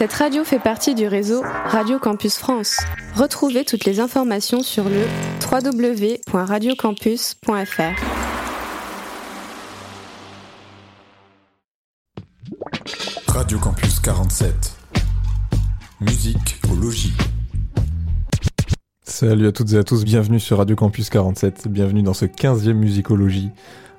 [0.00, 2.78] Cette radio fait partie du réseau Radio Campus France.
[3.16, 5.02] Retrouvez toutes les informations sur le
[5.44, 8.00] www.radiocampus.fr.
[13.28, 14.54] Radio Campus 47.
[16.00, 17.12] Musique au logis.
[19.04, 22.72] Salut à toutes et à tous, bienvenue sur Radio Campus 47, bienvenue dans ce 15e
[22.72, 23.50] Musicologie.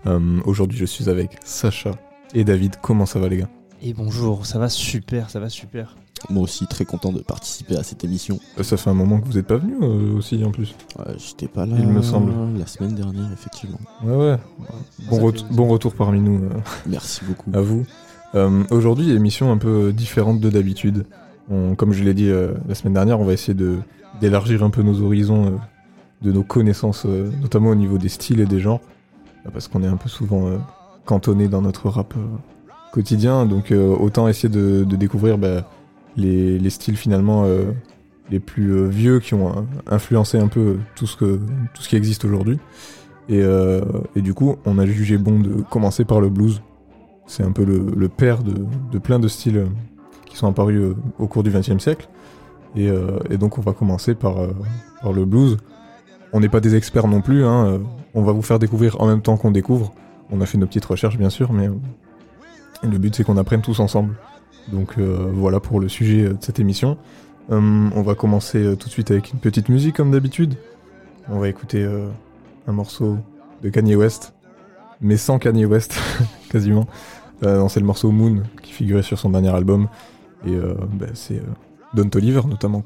[0.08, 1.92] Euh, Aujourd'hui je suis avec Sacha
[2.34, 3.50] et David, comment ça va les gars?
[3.84, 5.96] Et bonjour, ça va super, ça va super.
[6.30, 8.40] Moi aussi très content de participer à cette émission.
[8.60, 10.76] Euh, Ça fait un moment que vous n'êtes pas venu euh, aussi en plus.
[11.00, 12.32] Ouais, J'étais pas là Il me semble.
[12.60, 13.80] la semaine dernière effectivement.
[14.04, 14.38] Ouais ouais,
[15.10, 16.50] bon, fait- retour parmi nous euh,
[16.86, 17.50] Merci beaucoup.
[17.56, 17.86] à vous.
[18.36, 21.06] Euh, Aujourd'hui émission un peu différente de d'habitude.
[21.76, 23.58] Comme je l'ai dit euh, la semaine dernière, on va essayer
[24.22, 25.52] d'élargir un peu nos horizons, euh,
[26.22, 28.80] de nos connaissances, euh, notamment au niveau des styles et des genres,
[29.52, 30.60] parce qu'on est un peu souvent euh,
[31.04, 32.22] cantonné dans notre rap euh,
[32.92, 35.68] quotidien, donc euh, autant essayer de, découvrir bah,
[36.18, 37.72] les, les styles finalement euh,
[38.30, 41.40] les plus euh, vieux qui ont influencé un peu tout ce, que,
[41.74, 42.60] tout ce qui existe aujourd'hui.
[43.30, 43.42] Et,
[44.18, 46.62] du coup, on a jugé bon de commencer par le blues.
[47.28, 49.68] C'est un peu le, père de, plein de styles
[50.26, 52.10] qui sont apparus au cours du XXe siècle.
[52.76, 52.92] Et,
[53.38, 54.36] donc on va commencer par,
[55.14, 55.56] le blues.
[56.34, 57.80] On n'est pas des experts non plus, hein,
[58.16, 59.94] on va vous faire découvrir en même temps qu'on découvre.
[60.30, 61.70] On a fait nos petites recherches bien sûr, mais
[62.84, 64.16] le but c'est qu'on apprenne tous ensemble.
[64.72, 66.98] Donc euh, voilà pour le sujet euh, de cette émission.
[67.50, 70.56] Hum, on va commencer euh, tout de suite avec une petite musique comme d'habitude.
[71.30, 72.08] On va écouter euh,
[72.68, 73.18] un morceau
[73.64, 74.34] de Kanye West,
[75.02, 76.00] mais sans Kanye West
[76.50, 76.88] quasiment.
[77.44, 79.88] Euh, c'est le morceau Moon qui figurait sur son dernier album.
[80.46, 81.44] Et euh, bah, c'est euh,
[81.94, 82.84] Don Toliver notamment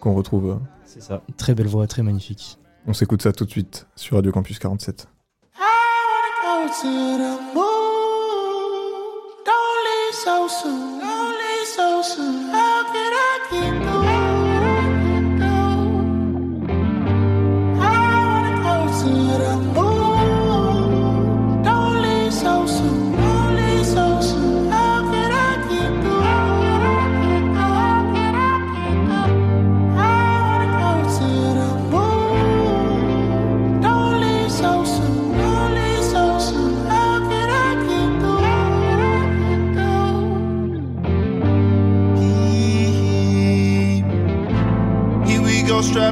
[0.00, 0.50] qu'on retrouve.
[0.50, 0.54] euh.
[0.84, 2.58] C'est ça, très belle voix, très magnifique.
[2.86, 5.08] On s'écoute ça tout de suite sur Radio Campus 47.
[10.52, 11.00] Soon.
[11.00, 12.71] Don't so soon.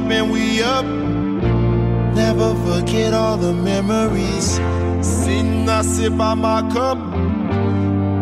[0.01, 0.85] Go, strapping we up.
[2.15, 4.59] Never forget all the memories.
[5.01, 6.97] Sitting, I sit by my cup.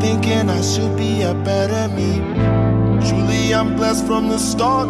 [0.01, 2.19] Thinking I should be a better me.
[3.07, 4.89] Truly, I'm blessed from the start.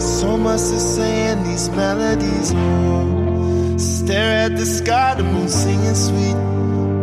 [0.00, 2.52] So much to say in these melodies.
[2.54, 6.36] Oh, stare at the sky, the moon singing sweet.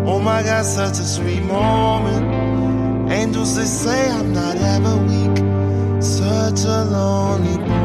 [0.06, 3.12] Oh my God, such a sweet moment.
[3.12, 5.38] Angels, they say I'm not ever weak.
[6.02, 7.83] Such a lonely boy.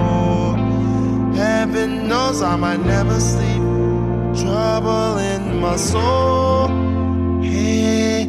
[2.08, 3.62] Knows I might never sleep.
[4.42, 6.68] Trouble in my soul.
[7.42, 8.22] Hey,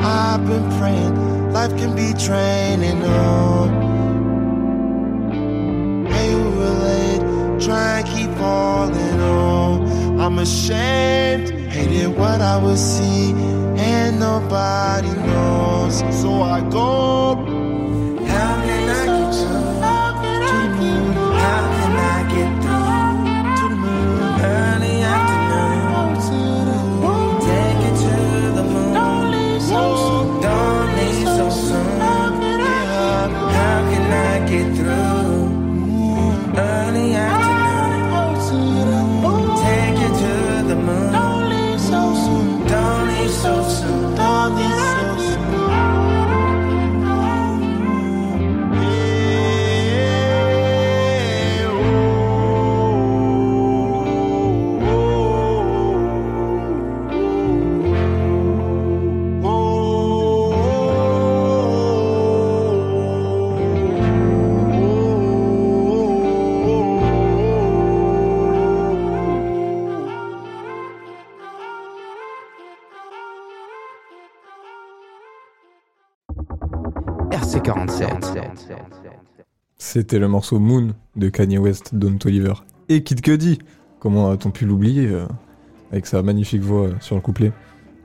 [0.00, 1.52] I've been praying.
[1.52, 3.00] Life can be training.
[3.04, 3.68] Oh,
[6.10, 7.22] hey, relate?
[7.62, 10.20] Try and keep falling on.
[10.20, 11.50] I'm ashamed.
[11.70, 13.30] Hated what I would see,
[13.78, 15.98] and nobody knows.
[16.20, 17.13] So I go.
[79.94, 82.54] C'était le morceau Moon de Kanye West, Don Toliver
[82.88, 83.60] et Kid Cudi.
[84.00, 85.24] Comment a-t-on pu l'oublier euh,
[85.92, 87.52] avec sa magnifique voix sur le couplet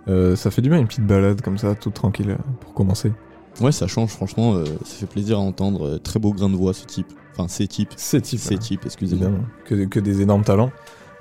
[0.07, 3.11] Euh, Ça fait du bien une petite balade comme ça, toute tranquille euh, pour commencer.
[3.59, 5.97] Ouais, ça change franchement, euh, ça fait plaisir à entendre.
[5.97, 7.07] très beau grain de voix ce type.
[7.31, 7.93] Enfin, ces types.
[7.97, 8.39] C'est type.
[8.39, 9.31] Ces types, excusez-moi.
[9.65, 10.71] que, que des énormes talents.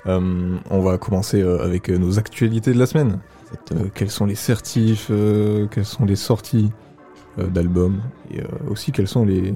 [0.05, 3.17] On va commencer avec nos actualités de la semaine.
[3.95, 5.09] Quels sont les certifs,
[5.71, 6.69] quelles sont les sorties,
[7.39, 8.01] d'albums
[8.31, 9.55] et aussi quels sont les,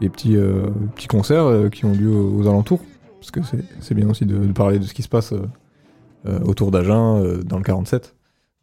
[0.00, 0.68] les petits, euh,
[1.08, 2.80] concerts euh, qui ont lieu aux, alentours.
[3.18, 3.40] Parce que
[3.80, 7.62] c'est- bien aussi de, parler de ce qui se passe euh, autour d'Agen, dans le
[7.62, 8.14] 47.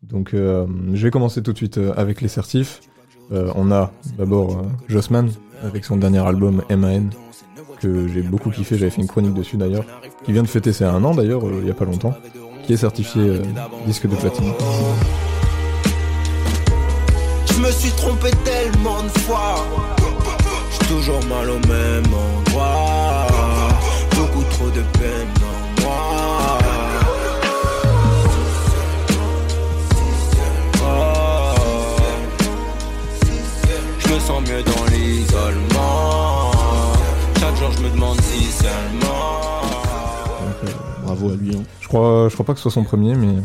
[0.04, 2.82] Donc je vais commencer tout de suite avec les certifs.
[3.32, 5.30] On a d'abord Jossman
[5.64, 7.10] avec son dernier album MAN
[7.80, 9.86] que j'ai beaucoup kiffé, j'avais fait une chronique dessus d'ailleurs,
[10.24, 12.14] qui vient de fêter ses un an d'ailleurs, il y a pas longtemps,
[12.64, 13.42] qui est certifié
[13.86, 14.54] disque de platine.
[17.52, 19.97] Je me suis trompé tellement de fois.
[20.88, 23.28] Toujours mal au même endroit.
[24.16, 26.58] Beaucoup trop de peine en moi.
[34.00, 36.52] Je me sens mieux dans l'isolement.
[37.40, 39.62] Chaque jour je me demande si seulement.
[41.04, 41.56] Bravo à lui.
[41.56, 41.64] hein.
[41.82, 43.42] je, crois, je crois pas que ce soit son premier, mais euh,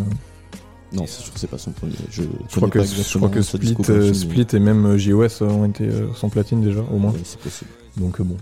[0.93, 1.94] Non, c'est sûr que c'est pas son premier.
[2.11, 5.65] Je, je crois que, je crois que Split, euh, Split et même euh, JOS ont
[5.65, 7.15] été euh, sans platine déjà, au moins.
[7.25, 7.71] c'est possible.
[7.97, 8.37] Donc euh, bon,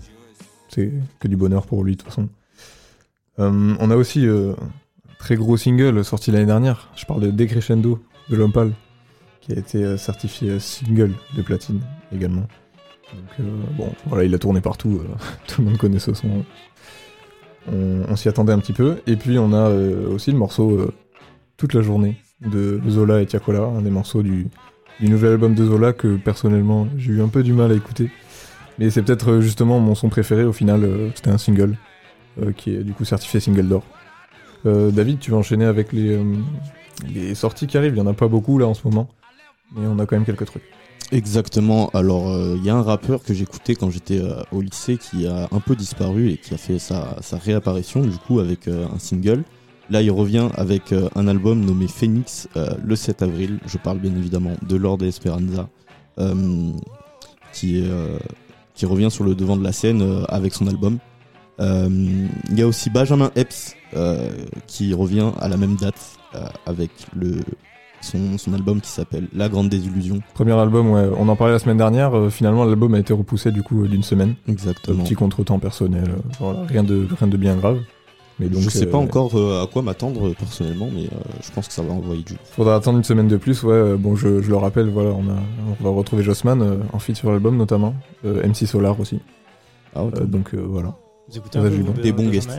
[0.69, 2.27] c'est que du bonheur pour lui de toute façon.
[3.39, 6.89] Euh, on a aussi euh, un très gros single sorti l'année dernière.
[6.95, 7.99] Je parle de Decrescendo
[8.29, 8.73] de Lompal,
[9.39, 11.79] qui a été euh, certifié single de platine
[12.13, 12.41] également.
[13.13, 13.43] Donc euh,
[13.77, 15.01] bon, voilà, il a tourné partout.
[15.03, 15.07] euh,
[15.47, 16.43] tout le monde connaît ce son.
[17.71, 18.97] On, on s'y attendait un petit peu.
[19.07, 20.93] Et puis on a euh, aussi le morceau euh,
[21.57, 24.47] Toute la journée de Zola et Tiakola, un des morceaux du,
[24.99, 28.09] du nouvel album de Zola que personnellement j'ai eu un peu du mal à écouter.
[28.79, 31.77] Mais c'est peut-être euh, justement mon son préféré au final, euh, c'était un single
[32.41, 33.83] euh, qui est du coup certifié single d'or.
[34.63, 36.23] David, tu vas enchaîner avec les,
[37.11, 39.09] les sorties qui arrivent, il y en a pas beaucoup là en ce moment,
[39.75, 40.61] mais on a quand même quelques trucs.
[41.11, 41.89] Exactement.
[41.95, 44.21] Alors, il y a un rappeur que j'écoutais quand j'étais
[44.51, 48.15] au lycée qui a un peu disparu et qui a fait sa, sa réapparition, du
[48.17, 49.43] coup, avec un single.
[49.91, 53.59] Là, il revient avec euh, un album nommé Phoenix euh, le 7 avril.
[53.67, 55.67] Je parle bien évidemment de Lord Esperanza,
[56.17, 56.71] euh,
[57.51, 57.83] qui,
[58.83, 60.97] revient sur le devant de la scène avec son album.
[61.59, 63.75] Il y a aussi Benjamin Epps
[64.65, 66.17] qui revient à la même date
[66.65, 67.41] avec le,
[68.01, 70.19] son, son album qui s'appelle La Grande Désillusion.
[70.33, 73.51] Premier album, ouais, on en parlait la semaine dernière, euh, finalement l'album a été repoussé
[73.51, 74.35] du coup d'une semaine.
[74.47, 75.03] Exactement.
[75.03, 77.79] Petit contretemps personnel, euh, voilà, rien de, rien de bien grave.
[78.39, 81.17] Mais donc, je sais euh, pas encore euh, à quoi m'attendre euh, personnellement, mais euh,
[81.43, 82.35] je pense que ça va envoyer du.
[82.45, 83.73] Faudra attendre une semaine de plus, ouais.
[83.73, 85.35] euh, Bon, je, je le rappelle, voilà, on, a,
[85.79, 87.93] on va retrouver Jossman euh, en feat sur l'album notamment,
[88.25, 89.19] euh, MC Solar aussi.
[89.95, 90.01] Ah.
[90.03, 90.95] Euh, donc euh, voilà.
[91.29, 92.01] Vous écoutez un peu j'ai vous, bon.
[92.01, 92.49] Des bons guests.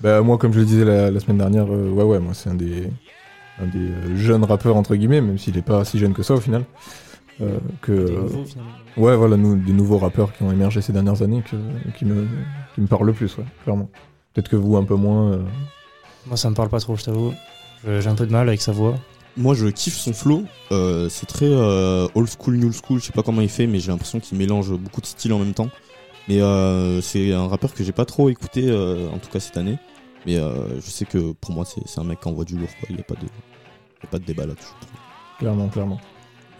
[0.00, 2.48] Bah moi, comme je le disais la, la semaine dernière, euh, ouais, ouais, moi c'est
[2.50, 2.88] un des,
[3.60, 6.34] un des euh, jeunes rappeurs entre guillemets, même s'il est pas si jeune que ça
[6.34, 6.64] au final.
[7.40, 8.70] Euh, que Des euh, nouveaux, finalement.
[8.96, 11.56] ouais, voilà, nous, des nouveaux rappeurs qui ont émergé ces dernières années que,
[11.96, 12.26] qui me,
[12.74, 13.88] qui me parlent le plus, ouais, clairement.
[14.38, 15.32] Peut-être que vous un peu moins.
[15.32, 15.42] euh,
[16.28, 17.34] Moi, ça me parle pas trop, je t'avoue.
[17.84, 18.94] Je- J'ai un peu de mal avec sa voix.
[19.36, 20.44] Moi, je kiffe son flow.
[20.70, 23.00] Euh, c'est très euh, old school, new school.
[23.00, 25.40] Je sais pas comment il fait, mais j'ai l'impression qu'il mélange beaucoup de styles en
[25.40, 25.70] même temps.
[26.28, 29.56] Mais euh, c'est un rappeur que j'ai pas trop écouté, euh, en tout cas cette
[29.56, 29.76] année.
[30.24, 32.70] Mais euh, je sais que pour moi, c'est c'est un mec qui envoie du lourd.
[32.78, 32.86] Quoi.
[32.90, 34.68] Il y a pas de, il y a pas de débat là-dessus.
[35.40, 35.98] clairement, clairement.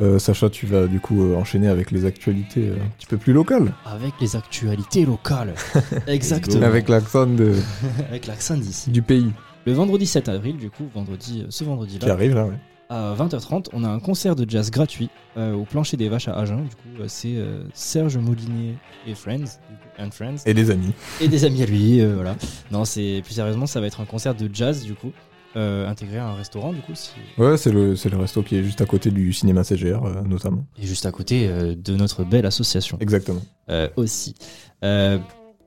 [0.00, 3.16] Euh, Sacha, tu vas du coup euh, enchaîner avec les actualités euh, un petit peu
[3.16, 3.72] plus locales.
[3.84, 5.54] Avec les actualités locales.
[6.06, 6.62] Exactement.
[6.62, 7.54] Avec l'accent de-
[8.08, 8.90] Avec l'accent d'ici.
[8.90, 9.32] du pays
[9.66, 12.54] Le vendredi 7 avril, du coup, vendredi, ce vendredi-là, qui arrive là, ouais.
[12.90, 16.34] à 20h30, on a un concert de jazz gratuit euh, au plancher des vaches à
[16.38, 16.62] Agen.
[16.62, 19.44] Du coup, c'est euh, Serge Moulinier et Friends, du
[19.76, 20.92] coup, and Friends, Et des amis.
[21.20, 22.00] et des amis à lui.
[22.00, 22.36] euh, voilà.
[22.70, 25.10] Non, c'est plus sérieusement, ça va être un concert de jazz, du coup,
[25.56, 28.56] euh, intégré à un restaurant, du coup, si- Ouais, c'est le, c'est le resto qui
[28.56, 30.64] est juste à côté du cinéma CGR, euh, notamment.
[30.80, 32.98] et juste à côté euh, de notre belle association.
[33.00, 33.40] Exactement.
[33.96, 34.34] aussi.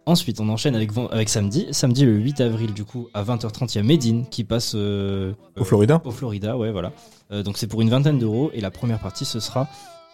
[0.08, 1.68] Ensuite, on enchaîne avec, avec samedi.
[1.72, 5.64] Samedi, le 8 avril, du coup, à 20h30, il y a Medine qui passe Au
[5.64, 6.92] Florida Au Florida, ouais, voilà.
[7.46, 9.70] Donc c'est pour une vingtaine d'euros et la première partie ce sera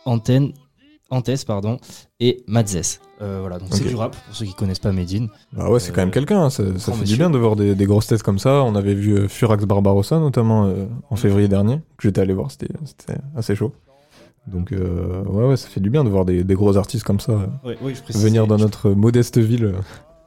[0.05, 0.51] Antenne,
[1.09, 1.77] Antes, pardon,
[2.19, 2.99] et Madzes.
[3.21, 5.29] Euh, voilà, donc c'est du rap pour ceux qui connaissent pas Medine.
[5.53, 7.55] Bah ouais, c'est quand même Euh, quelqu'un, hein, ça, ça fait du bien de voir
[7.55, 8.61] des, des grosses têtes comme ça.
[8.63, 12.51] On avait vu euh, Furax Barbarossa notamment euh, en février dernier, que j'étais allé voir,
[12.51, 12.67] c'était
[13.35, 13.73] assez chaud.
[14.47, 17.49] Donc ouais, ouais, ça fait du bien de voir des, des gros artistes comme ça
[17.65, 19.73] Ouais, je venir dans notre modeste ville.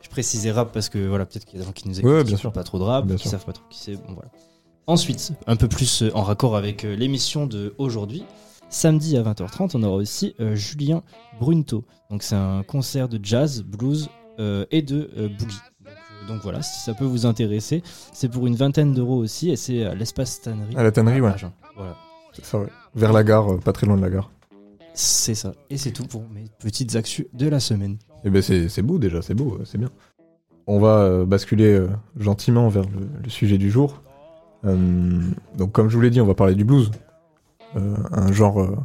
[0.03, 2.11] Je précisais rap parce que voilà, peut-être qu'il y a des gens qui nous écoutent
[2.11, 2.53] Ouais, bien sûr.
[2.53, 3.31] pas trop de rap, Bien qui sûr.
[3.31, 3.95] savent pas trop qui c'est.
[3.95, 4.31] Bon voilà.
[4.87, 8.25] Ensuite, un peu plus en raccord avec l'émission de aujourd'hui,
[8.71, 11.03] samedi à 20h30, on aura aussi euh, Julien
[11.39, 11.85] Brunto.
[12.09, 14.09] Donc c'est un concert de jazz, blues
[14.39, 15.59] euh, et de euh, boogie.
[15.85, 19.57] Donc, donc voilà, si ça peut vous intéresser, c'est pour une vingtaine d'euros aussi et
[19.57, 20.77] c'est à l'espace tannerie.
[20.77, 21.33] À la tannerie, ouais.
[21.77, 21.97] Voilà,
[22.33, 22.69] C'est ça, ouais.
[22.95, 24.31] Vers la gare, pas très loin de la gare.
[24.95, 25.53] c'est ça.
[25.71, 27.99] Et c'est tout pour mes petites actus de la semaine.
[28.25, 29.91] Et ben c'est beau déjà, c'est beau, c'est bien.
[30.67, 31.85] On va basculer
[32.17, 34.03] gentiment vers le, le sujet du jour.
[34.63, 36.91] Donc comme je vous l'ai dit, on va parler du blues.
[37.77, 38.77] Euh, un genre euh,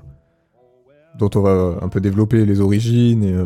[1.18, 3.46] dont on va un peu développer les origines et, euh,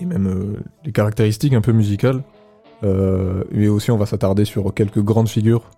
[0.00, 2.22] même les caractéristiques un peu musicales.
[2.82, 5.70] Mais aussi, on va s'attarder sur quelques grandes figures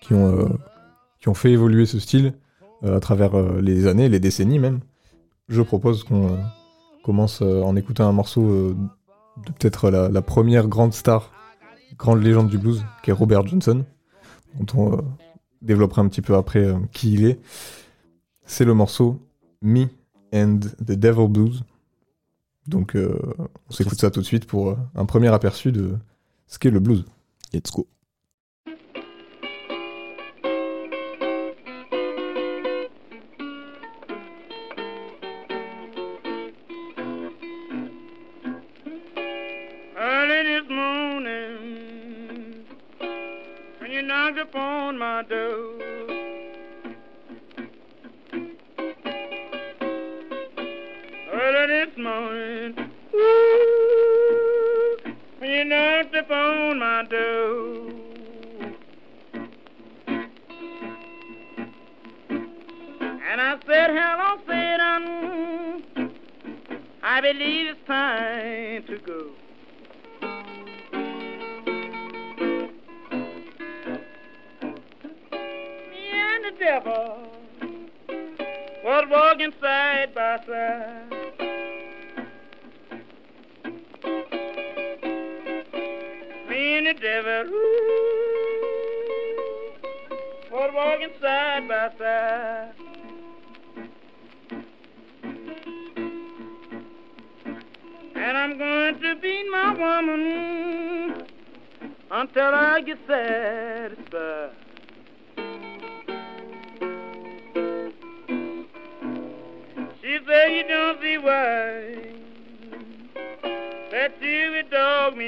[0.00, 0.58] qui ont,
[1.20, 2.32] qui ont fait évoluer ce style
[2.82, 4.80] à travers les années, les décennies même.
[5.48, 6.38] Je propose qu'on
[7.04, 11.32] commence en écoutant un morceau de peut-être la, première grande star,
[11.98, 13.84] grande légende du blues, qui est Robert Johnson,
[14.58, 15.04] dont on
[15.60, 17.40] développera un petit peu après qui il est.
[18.44, 19.20] C'est le morceau
[19.62, 19.86] Me
[20.32, 21.64] and the Devil Blues.
[22.66, 23.18] Donc euh,
[23.68, 25.96] on s'écoute ça tout de suite pour euh, un premier aperçu de
[26.46, 27.04] ce qu'est le blues.
[27.52, 27.86] Let's go.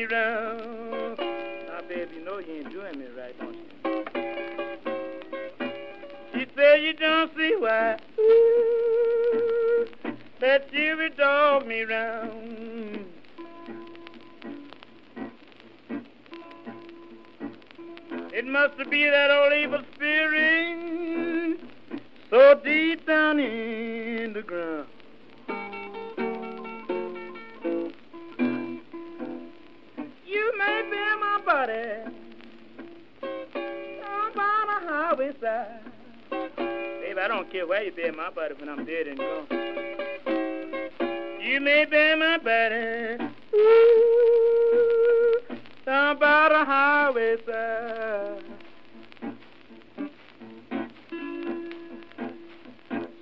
[0.09, 1.19] Me round.
[1.19, 3.63] Now, baby, you know you ain't doing me right, don't you?
[6.33, 9.89] She said you don't see why ooh,
[10.41, 13.07] that you would dog me round.
[18.33, 21.61] It must be that old evil spirit
[22.31, 24.89] so deep down in the ground.
[35.57, 36.51] Highway.
[37.01, 39.47] Baby, I don't care where you be my buddy when I'm dead and gone.
[41.41, 43.23] You may be my buddy
[43.55, 45.41] ooh,
[45.85, 48.43] down by the highway side.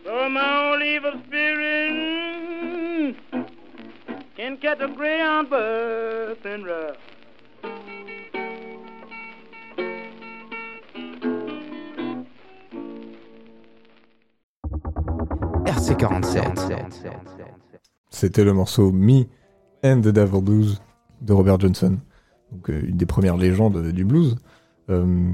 [0.04, 3.16] So my old evil spirit
[4.36, 7.03] can catch a greyhound bus and ride.
[15.94, 16.72] RC47.
[18.10, 19.24] C'était le morceau Me
[19.84, 20.80] and the Devil Blues
[21.20, 21.98] de Robert Johnson,
[22.52, 24.36] donc euh, une des premières légendes euh, du blues.
[24.90, 25.30] Euh,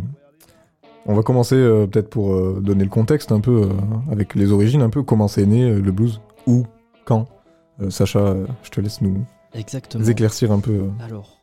[1.07, 3.69] on va commencer euh, peut-être pour euh, donner le contexte un peu euh,
[4.11, 6.65] avec les origines, un peu comment c'est né euh, le blues, où,
[7.05, 7.27] quand.
[7.81, 9.25] Euh, Sacha, euh, je te laisse nous
[9.55, 10.05] Exactement.
[10.05, 10.73] éclaircir un peu.
[10.73, 10.89] euh.
[11.05, 11.40] Alors,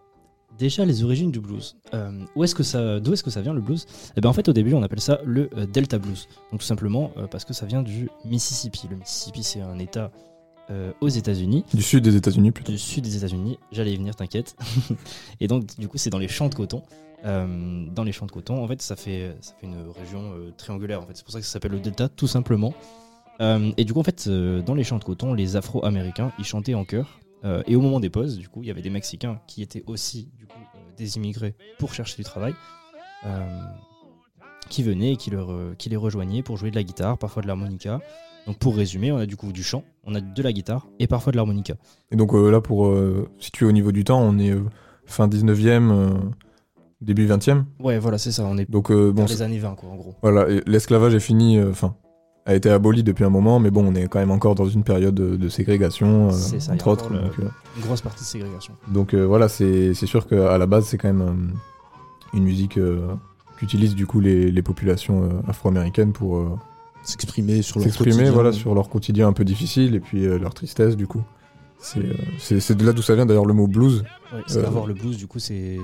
[0.58, 1.78] déjà les origines du blues.
[1.94, 3.86] Euh, où est-ce que ça, d'où est-ce que ça vient le blues?
[4.16, 6.28] Eh ben en fait au début on appelle ça le euh, Delta blues.
[6.52, 8.88] Donc tout simplement euh, parce que ça vient du Mississippi.
[8.90, 10.12] Le Mississippi c'est un État
[11.00, 12.74] aux États-Unis, Du sud des États-Unis plutôt.
[12.74, 13.58] du sud des États-Unis.
[13.72, 14.54] J'allais y venir, t'inquiète.
[15.40, 16.82] Et donc du coup c'est dans les champs de coton.
[17.24, 21.02] Dans les champs de coton, en fait ça fait ça fait une région triangulaire.
[21.02, 22.74] En fait c'est pour ça que ça s'appelle le Delta tout simplement.
[23.40, 26.84] Et du coup en fait dans les champs de coton les Afro-Américains ils chantaient en
[26.84, 27.18] chœur.
[27.46, 29.84] Euh, et au moment des pauses, du coup, il y avait des Mexicains qui étaient
[29.88, 32.54] aussi du coup, euh, des immigrés pour chercher du travail,
[33.26, 33.62] euh,
[34.70, 37.48] qui venaient et qui, leur, qui les rejoignaient pour jouer de la guitare, parfois de
[37.48, 38.00] l'harmonica.
[38.48, 41.08] Donc pour résumer, on a du coup du chant, on a de la guitare et
[41.08, 41.76] parfois de l'harmonica.
[42.12, 42.94] Et donc là, pour
[43.40, 44.54] situer au niveau du temps, on est
[45.06, 46.14] fin 19e, euh,
[47.02, 47.66] début 20e.
[47.80, 50.16] Ouais, voilà, c'est ça, on est Donc dans bon, les années 20, quoi, en gros.
[50.22, 51.96] Voilà, l'esclavage est fini, enfin,
[52.48, 54.84] a été aboli depuis un moment, mais bon, on est quand même encore dans une
[54.84, 57.06] période de, de ségrégation, euh, ça, entre autres.
[57.06, 58.74] encore le- Donc, euh, Une grosse partie de ségrégation.
[58.88, 62.78] donc, euh, voilà, c'est c'est sûr qu'à la base, c'est quand même euh, une musique
[62.78, 63.06] euh,
[63.58, 66.50] qu'utilisent du coup les, les populations euh, afro-américaines pour euh,
[67.04, 68.32] S'exprimer sur leur s'exprimer quotidien.
[68.34, 71.24] voilà, sur leur quotidien un peu difficile et puis euh, leur tristesse, du coup.
[71.80, 74.04] C'est euh, de là d'où ça vient d'ailleurs le mot blues.
[74.34, 75.78] Ouais, c'est Euh, d'avoir le blues, du coup, c'est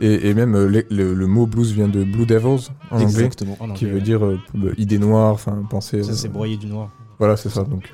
[0.00, 3.02] Et, et même euh, le, le- le mot blues vient de Blue Devils en anglais,
[3.04, 3.56] Exactement.
[3.60, 3.76] en anglais.
[3.76, 4.38] qui veut dire euh,
[4.78, 6.02] idée noire, enfin pensée.
[6.02, 6.90] Ça, euh, c'est broyer du noir.
[7.18, 7.64] Voilà, c'est ça.
[7.64, 7.92] Donc,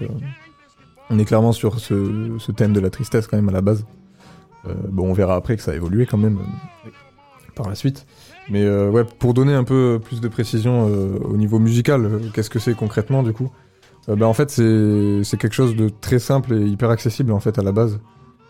[1.10, 3.84] on est clairement sur ce, ce thème de la tristesse quand même à la base.
[4.68, 6.38] Euh, bon, on verra après que ça a évolué quand même
[6.86, 6.90] euh,
[7.56, 8.06] par la suite.
[8.50, 12.60] Mais euh, ouais, pour donner un peu plus de précision au niveau musical, qu'est-ce que
[12.60, 13.50] c'est concrètement du coup
[14.06, 17.62] ben, En fait, c'est quelque chose de très simple et hyper accessible en fait à
[17.62, 17.98] la base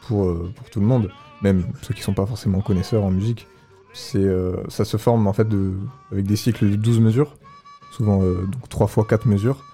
[0.06, 1.08] pour, pour tout le monde,
[1.42, 3.46] même ceux qui sont pas forcément connaisseurs en musique.
[3.92, 5.72] C'est euh, ça se forme en fait de,
[6.12, 7.36] avec des cycles de 12 mesures,
[7.92, 9.64] souvent euh, donc 3 fois 4 mesures,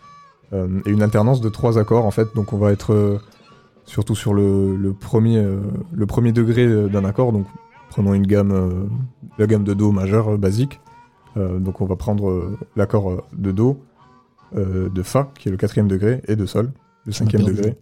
[0.53, 2.29] euh, et une alternance de 3 accords en fait.
[2.35, 3.19] Donc on va être euh,
[3.85, 5.61] surtout sur le, le premier, euh,
[5.93, 7.33] le premier degré euh, d'un accord.
[7.33, 7.47] Donc
[7.91, 8.85] prenons une gamme, euh,
[9.39, 10.81] la gamme de Do majeur euh, basique.
[11.37, 13.83] Euh, donc on va prendre euh, l'accord euh, de Do,
[14.55, 16.73] euh, de Fa qui est le quatrième degré, et de Sol,
[17.07, 17.77] le cinquième degré.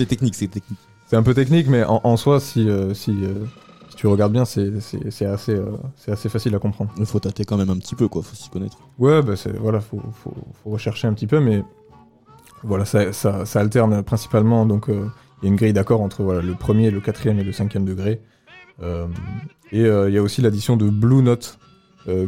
[0.00, 0.78] C'est technique, c'est technique.
[1.08, 3.34] C'est un peu technique, mais en, en soi, si, euh, si, euh,
[3.90, 5.66] si tu regardes bien, c'est c'est- c'est assez, euh,
[5.96, 6.90] c'est assez facile à comprendre.
[6.96, 8.22] Il faut tâter quand même un petit peu, quoi.
[8.22, 8.78] Faut s'y connaître.
[8.98, 11.62] Ouais, bah c'est voilà, faut, faut, faut rechercher un petit peu, mais
[12.62, 14.64] voilà, ça, ça, ça alterne principalement.
[14.64, 15.06] Donc, euh,
[15.42, 17.84] il y a une grille d'accord entre voilà le premier, le quatrième et le cinquième
[17.84, 18.22] degré.
[19.72, 21.58] Et il y a aussi l'addition de blue notes,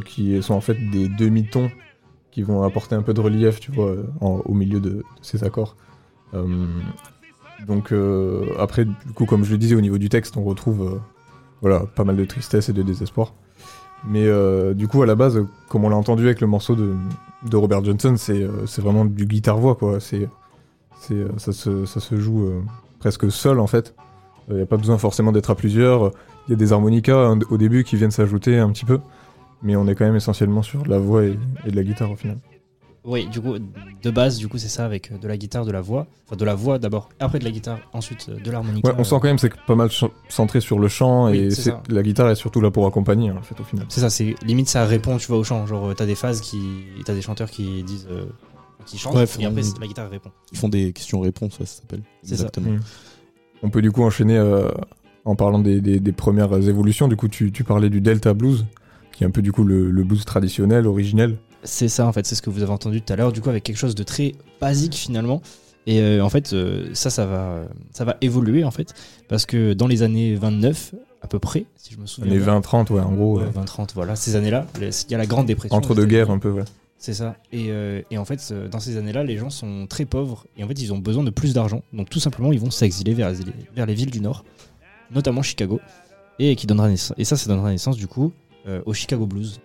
[0.05, 1.71] qui sont en fait des demi-tons
[2.31, 5.43] qui vont apporter un peu de relief, tu vois, en- au milieu de, de ces
[5.45, 5.77] accords.
[6.35, 6.67] Euh,
[7.67, 10.83] donc euh, après, du coup, comme je le disais, au niveau du texte, on retrouve
[10.83, 10.99] euh,
[11.61, 13.35] voilà pas mal de tristesse et de désespoir.
[14.05, 16.95] Mais euh, du coup, à la base, comme on l'a entendu avec le morceau de,
[17.57, 20.01] Robert Johnson, c'est vraiment du guitare-voix, quoi.
[20.01, 22.51] Ça, se, joue
[22.99, 23.95] presque seul, en fait.
[24.49, 26.11] Il n'y a pas besoin forcément d'être à plusieurs.
[26.49, 28.99] Il y a des harmonicas hein, au début qui viennent s'ajouter un petit peu.
[29.63, 31.37] Mais on est quand même essentiellement sur la voix et
[31.71, 32.39] de la guitare au final.
[33.05, 35.73] Oui, du coup, de base, du coup, c'est ça avec euh, de la guitare, de
[35.73, 36.07] la voix.
[36.27, 38.89] Enfin, de la voix d'abord, après de la guitare, ensuite euh, de l'harmonica.
[38.89, 39.89] Ouais, on sent quand même que c'est pas mal
[40.29, 41.83] centré sur le chant Oui, et c'est c'est- ça.
[41.89, 43.87] la guitare est surtout là pour accompagner, en fait, au final.
[43.89, 45.67] C'est ça, c'est limite ça répond, tu vois, au chant.
[45.67, 46.61] Genre, euh, t'as des phases qui.
[47.05, 48.07] T'as des chanteurs qui disent.
[48.11, 48.25] euh,
[48.87, 50.31] qui chantent, Ouais, et après, c'est- la guitare répond.
[50.53, 52.03] Ils font des questions-réponses, ouais, ça s'appelle.
[52.23, 52.35] C'est ça.
[52.45, 52.71] Exactement.
[52.73, 52.81] Mm.
[53.65, 54.69] On peut du coup enchaîner euh,
[55.25, 57.07] en parlant des, des- des premières évolutions.
[57.09, 58.65] Du coup, tu, tu parlais du Delta Blues,
[59.13, 61.37] qui est un peu du coup le, le blues traditionnel, originel.
[61.65, 63.49] C'est ça, en fait, c'est ce que vous avez entendu tout à l'heure, du coup,
[63.51, 65.41] avec quelque chose de très basique finalement.
[65.87, 68.95] Et euh, en fait, euh, ça, ça va, ça va évoluer en fait,
[69.29, 72.61] parce que dans les années 29, à peu près, si je me souviens Les bien,
[72.61, 73.39] 20-30, ouais, en gros.
[73.39, 75.77] ouais, euh, 20-30, voilà, ces années-là, il y a la Grande Dépression.
[75.77, 76.63] entre deux guerres, un peu, ouais.
[76.99, 77.35] C'est ça.
[77.53, 80.69] Et, euh, et en fait, dans ces années-là, les gens sont très pauvres et en
[80.69, 81.83] fait, ils ont besoin de plus d'argent.
[81.93, 83.39] Donc, tout simplement, ils vont s'exiler vers, les-
[83.75, 84.45] vers les villes du Nord,
[85.13, 85.81] notamment Chicago,
[86.39, 87.17] et qui donnera naissance.
[87.19, 88.33] Et ça, ça donnera naissance du coup
[88.69, 89.59] euh, au Chicago Blues.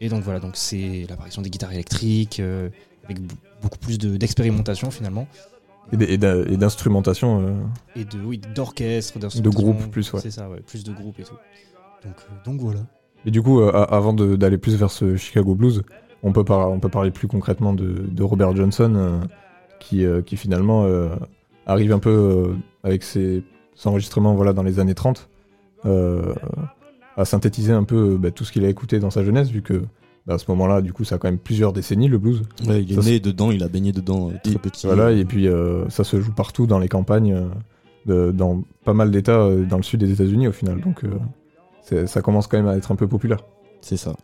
[0.00, 2.68] Et donc voilà, donc c'est l'apparition des guitares électriques euh,
[3.04, 3.18] avec
[3.62, 5.26] beaucoup plus de- d'expérimentation finalement
[5.92, 7.40] Et d'instrumentation.
[7.40, 7.52] euh,
[8.00, 10.20] et de oui d'orchestre, De groupes plus, ouais.
[10.20, 11.36] C'est ça, ouais, plus de groupes et tout.
[12.04, 12.80] Donc, euh, donc voilà.
[13.24, 15.82] Et du coup, avant d'aller plus vers ce Chicago Blues,
[16.22, 19.20] on peut, par- on peut parler plus concrètement de, de Robert Johnson,
[19.80, 20.86] qui, qui finalement
[21.66, 22.54] arrive un peu
[22.84, 23.42] avec ses,
[23.74, 25.28] ses enregistrements voilà, dans les années 30,
[25.86, 26.34] euh,
[27.16, 29.82] à synthétiser un peu bah, tout ce qu'il a écouté dans sa jeunesse, vu que
[30.26, 32.42] bah, à ce moment-là, du coup, ça a quand même plusieurs décennies, le blues.
[32.66, 34.86] Ouais, il est Ça, né dedans, il a baigné dedans euh, très petit.
[34.86, 37.48] Voilà, et puis euh, ça se joue partout dans les campagnes, euh,
[38.28, 40.80] de- dans pas mal d'États dans le sud des États-Unis au final.
[40.80, 41.02] Donc
[42.06, 43.38] ça commence quand même à être un peu populaire.
[43.80, 44.14] C'est ça.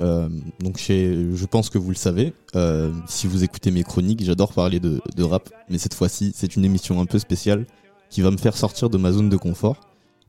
[0.00, 0.28] Euh,
[0.60, 4.52] donc chez- je pense que vous le savez, euh, si vous écoutez mes chroniques, j'adore
[4.52, 7.64] parler de, de rap, mais cette fois-ci c'est une émission un peu spéciale
[8.10, 9.80] qui va me faire sortir de ma zone de confort.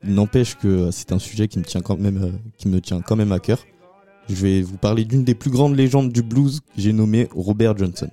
[0.04, 3.16] N'empêche que c'est un sujet qui me tient quand même, euh, qui me tient quand
[3.16, 3.64] même à cœur.
[4.28, 7.76] Je vais vous parler d'une des plus grandes légendes du blues, que j'ai nommé Robert
[7.76, 8.08] Johnson.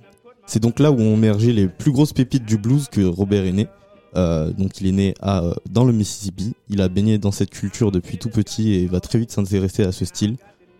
[0.46, 3.52] C'est donc là où ont émergé les plus grosses pépites du blues que Robert est
[3.52, 3.68] né.
[4.16, 6.54] Euh, donc il est né à, euh, dans le Mississippi.
[6.70, 9.92] Il a baigné dans cette culture depuis tout petit et va très vite s'intéresser à
[9.92, 10.36] ce style.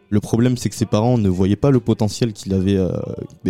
[0.09, 2.93] Le problème, c'est que ses parents ne voyaient pas le potentiel qu'il avait, euh,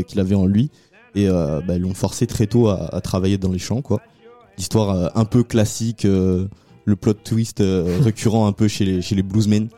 [0.06, 0.70] qu'il avait en lui
[1.16, 3.82] et euh, bah, l'ont forcé très tôt à, travailler dans les champs.
[3.82, 4.00] quoi.
[4.58, 6.46] L'histoire euh, un peu classique, euh,
[6.86, 9.68] le plot twist euh, récurrent un peu chez les, chez les bluesmen.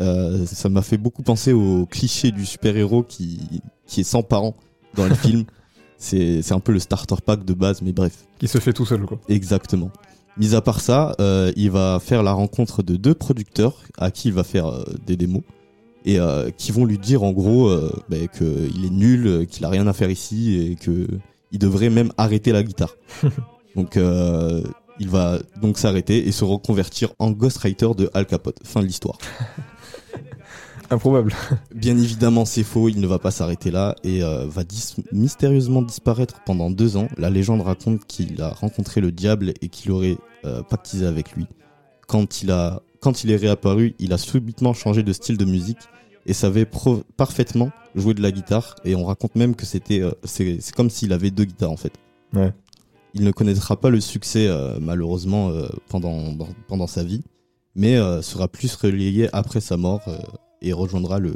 [0.00, 3.40] Euh, ça m'a fait beaucoup penser au cliché du super-héros qui,
[3.86, 4.56] qui est sans parents
[4.94, 5.44] dans le film.
[5.98, 8.26] C'est un peu le starter pack de base, mais bref.
[8.40, 9.20] Qui se fait tout seul, quoi.
[9.28, 9.90] Exactement.
[10.38, 14.28] Mis à part ça, euh, il va faire la rencontre de deux producteurs à qui
[14.28, 15.42] il va faire euh, des démos
[16.04, 19.68] et euh, qui vont lui dire en gros euh, bah, qu'il est nul, qu'il a
[19.68, 21.06] rien à faire ici et que
[21.52, 22.96] il devrait même arrêter la guitare.
[23.76, 24.62] donc euh,
[25.02, 28.58] il va donc s'arrêter et se reconvertir en ghostwriter de Al Capote.
[28.62, 29.18] Fin de l'histoire.
[30.90, 31.34] Improbable.
[31.74, 35.82] Bien évidemment, c'est faux, il ne va pas s'arrêter là et euh, va dis- mystérieusement
[35.82, 37.08] disparaître pendant deux ans.
[37.18, 41.46] La légende raconte qu'il a rencontré le diable et qu'il aurait euh, pactisé avec lui.
[42.06, 45.78] Quand il, a, quand il est réapparu, il a subitement changé de style de musique
[46.26, 46.68] et savait
[47.16, 48.76] parfaitement jouer de la guitare.
[48.84, 51.94] Et on raconte même que c'était, euh, c'est comme s'il avait deux guitares en fait.
[52.34, 52.52] Ouais.
[53.14, 57.22] Il ne connaîtra pas le succès euh, malheureusement euh, pendant, dans- pendant sa vie,
[57.74, 60.02] mais euh, sera plus relayé après sa mort
[60.62, 61.34] et rejoindra le,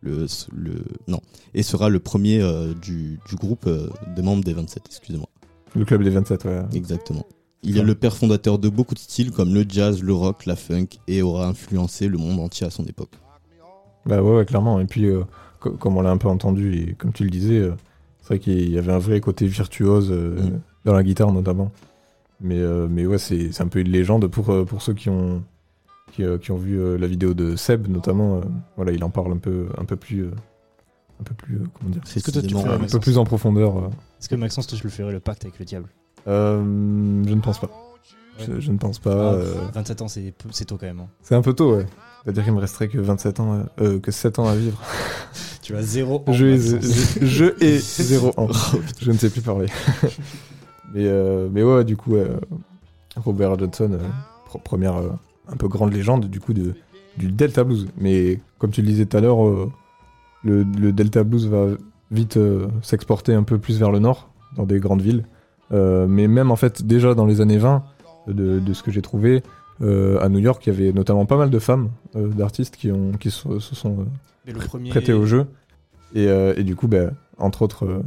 [0.00, 1.20] le, le non
[1.54, 2.40] et sera le premier
[2.80, 5.28] du, du groupe euh, de membres des 27 excusez-moi
[5.74, 6.62] Le club des 27, ouais.
[6.74, 7.24] exactement
[7.66, 10.54] il est le père fondateur de beaucoup de styles comme le jazz le rock la
[10.56, 13.12] funk et aura influencé le monde entier à son époque
[14.06, 14.80] Bah ouais, ouais, clairement.
[14.80, 15.06] Et puis,
[15.60, 17.62] co- comme on l'a un peu entendu, et comme tu le disais,
[18.20, 20.60] c'est vrai qu'il y avait un vrai côté virtuose Mm.
[20.84, 21.70] Dans la guitare notamment.
[22.40, 25.42] Mais, euh, mais ouais, c'est un peu une légende pour, euh, pour ceux qui ont,
[26.12, 28.40] qui, euh, qui ont vu la vidéo de Seb notamment.
[28.76, 30.26] voilà, il en parle un peu, un peu plus,
[31.20, 33.90] un peu plus, comment dire, que toi, tu un peu plus en profondeur.
[34.20, 35.88] Est-ce que Maxence, toi, tu le ferais le pacte avec le diable?
[36.26, 36.32] Je
[37.34, 37.70] ne pense pas.
[38.38, 39.12] Je, je ne pense pas.
[39.30, 40.32] Ah, euh, 27 ans, c'est
[40.66, 41.00] tôt quand même.
[41.00, 41.08] hein.
[41.22, 41.86] c'est un peu tôt, ouais.
[42.24, 44.80] C'est-à-dire qu'il me resterait que 27 ans, euh, que 7 ans à vivre.
[45.62, 46.22] Tu as zéro.
[46.30, 48.48] Je ai, je, je ai zéro ans.
[49.00, 49.66] je ne sais plus parler.
[50.94, 52.38] mais, euh, mais ouais, du coup, euh,
[53.16, 53.98] Robert Johnson, euh,
[54.50, 54.94] pr- première
[55.48, 56.74] un peu grande légende du coup de,
[57.18, 57.88] du Delta Blues.
[57.98, 59.38] Mais comme tu le disais tout à l'heure,
[60.42, 61.66] le, le Delta Blues va
[62.10, 62.38] vite
[62.82, 65.24] s'exporter un peu plus vers le nord, dans des grandes villes.
[65.70, 67.82] Mais même en fait, déjà dans les années 20,
[68.28, 69.42] de, de ce que j'ai trouvé,
[69.82, 72.90] euh, à New York, il y avait notamment pas mal de femmes, euh, d'artistes qui,
[72.92, 74.04] ont, qui se, se sont euh,
[74.46, 74.88] Mais le premier.
[74.90, 75.46] prêté au jeu.
[76.14, 78.02] Et, et du coup, bah, entre autres,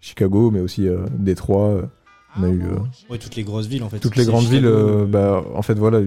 [0.00, 1.82] Chicago, mais aussi Détroit.
[2.38, 3.98] On a eu euh, Ouais, toutes les grosses villes en fait.
[3.98, 4.66] toutes les grandes villes.
[4.66, 6.00] Euh, bah, en fait, voilà,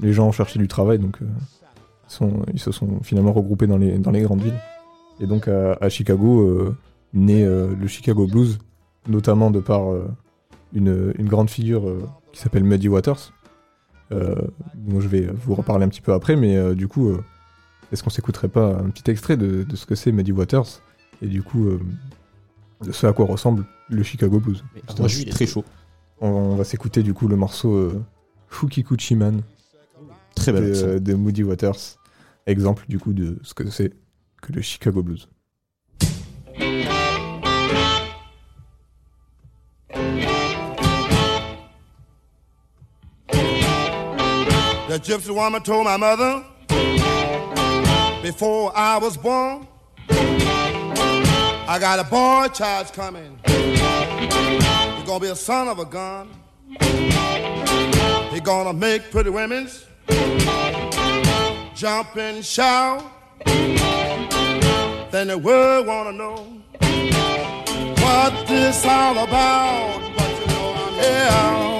[0.00, 1.26] les gens ont cherché du travail, donc euh,
[2.08, 4.60] ils, sont, ils se sont finalement regroupés dans les, dans les grandes villes.
[5.20, 6.74] Et donc à, à Chicago,
[7.12, 8.58] naît le Chicago Blues,
[9.08, 9.82] notamment de par
[10.74, 11.82] une, une grande figure
[12.32, 13.32] qui s'appelle Muddy Waters.
[14.12, 14.34] Euh,
[14.74, 17.22] dont je vais vous reparler un petit peu après, mais euh, du coup, euh,
[17.92, 20.80] est-ce qu'on s'écouterait pas un petit extrait de, de ce que c'est Muddy Waters?
[21.22, 21.78] Et du coup euh,
[22.84, 24.64] de ce à quoi ressemble le Chicago Blues.
[24.74, 25.64] Mais moi je suis très chaud.
[26.20, 28.02] On, on va s'écouter du coup le morceau euh,
[28.48, 29.42] Fukikuchi Man
[30.34, 31.98] très bel de, euh, de Moody Waters,
[32.46, 33.92] exemple du coup de ce que c'est
[34.42, 35.28] que le Chicago Blues.
[44.88, 46.42] The gypsy woman told my mother
[48.22, 49.66] before I was born,
[51.70, 53.38] I got a boy child coming.
[53.46, 56.28] He's gonna be a son of a gun.
[58.32, 59.86] He's gonna make pretty women's
[61.76, 63.04] jump and shout.
[65.12, 66.60] Then the world wanna know
[68.02, 70.00] what this all about.
[70.16, 71.79] But you know I'm here.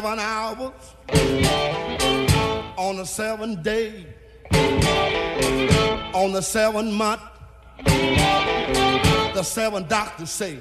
[0.00, 0.72] seven hours,
[2.78, 4.06] on the seven day,
[6.14, 7.20] on the seven month,
[7.84, 10.58] the seven doctors say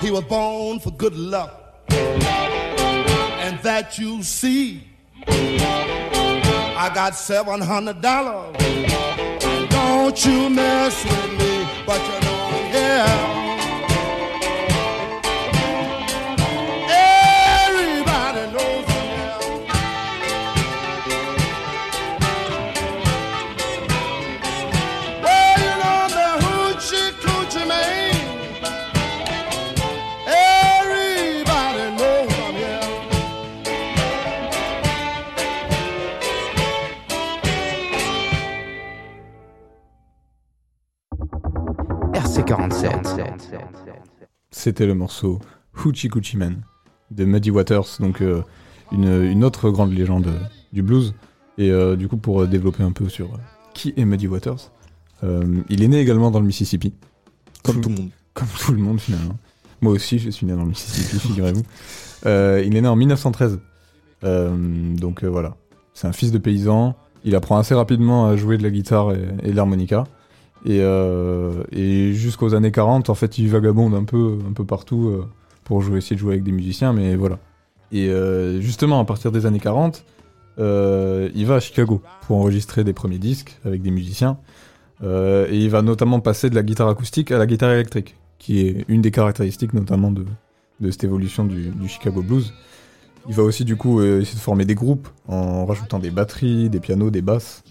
[0.00, 1.84] he was born for good luck.
[1.90, 4.88] And that you see,
[5.26, 8.56] I got seven hundred dollars.
[9.68, 13.47] Don't you mess with me, but you know I'm
[44.68, 45.38] C'était le morceau
[45.82, 46.60] Hoochie Coochie Man
[47.10, 48.42] de Muddy Waters, donc euh,
[48.92, 50.30] une, une autre grande légende
[50.74, 51.14] du blues.
[51.56, 53.30] Et euh, du coup, pour euh, développer un peu sur
[53.72, 54.70] qui est Muddy Waters,
[55.70, 56.92] il est né également dans le Mississippi,
[57.64, 58.10] Comme tout le monde.
[58.34, 59.38] comme tout le monde finalement.
[59.80, 61.62] Moi aussi, je suis né dans le Mississippi, figurez-vous.
[62.26, 63.60] Il est né en 1913.
[64.24, 65.56] Euh, donc voilà,
[65.94, 66.94] c'est un fils de paysan.
[67.24, 70.04] Il apprend assez rapidement à jouer de la guitare et, et de l'harmonica.
[70.64, 75.08] Et, euh, et jusqu'aux années 40, en fait, il vagabonde un peu, un peu partout
[75.08, 75.26] euh,
[75.64, 77.38] pour jouer, essayer de jouer avec des musiciens, mais voilà.
[77.92, 80.04] Et euh, justement, à partir des années 40,
[80.58, 84.38] euh, il va à Chicago pour enregistrer des premiers disques avec des musiciens.
[85.00, 88.84] Et il va notamment passer de la guitare acoustique à la guitare électrique, qui est
[88.88, 90.24] une des caractéristiques notamment de,
[90.90, 92.52] cette évolution du, du Chicago Blues.
[93.28, 96.80] Il va aussi du coup essayer de former des groupes en rajoutant des batteries, des
[96.80, 97.62] pianos, des basses.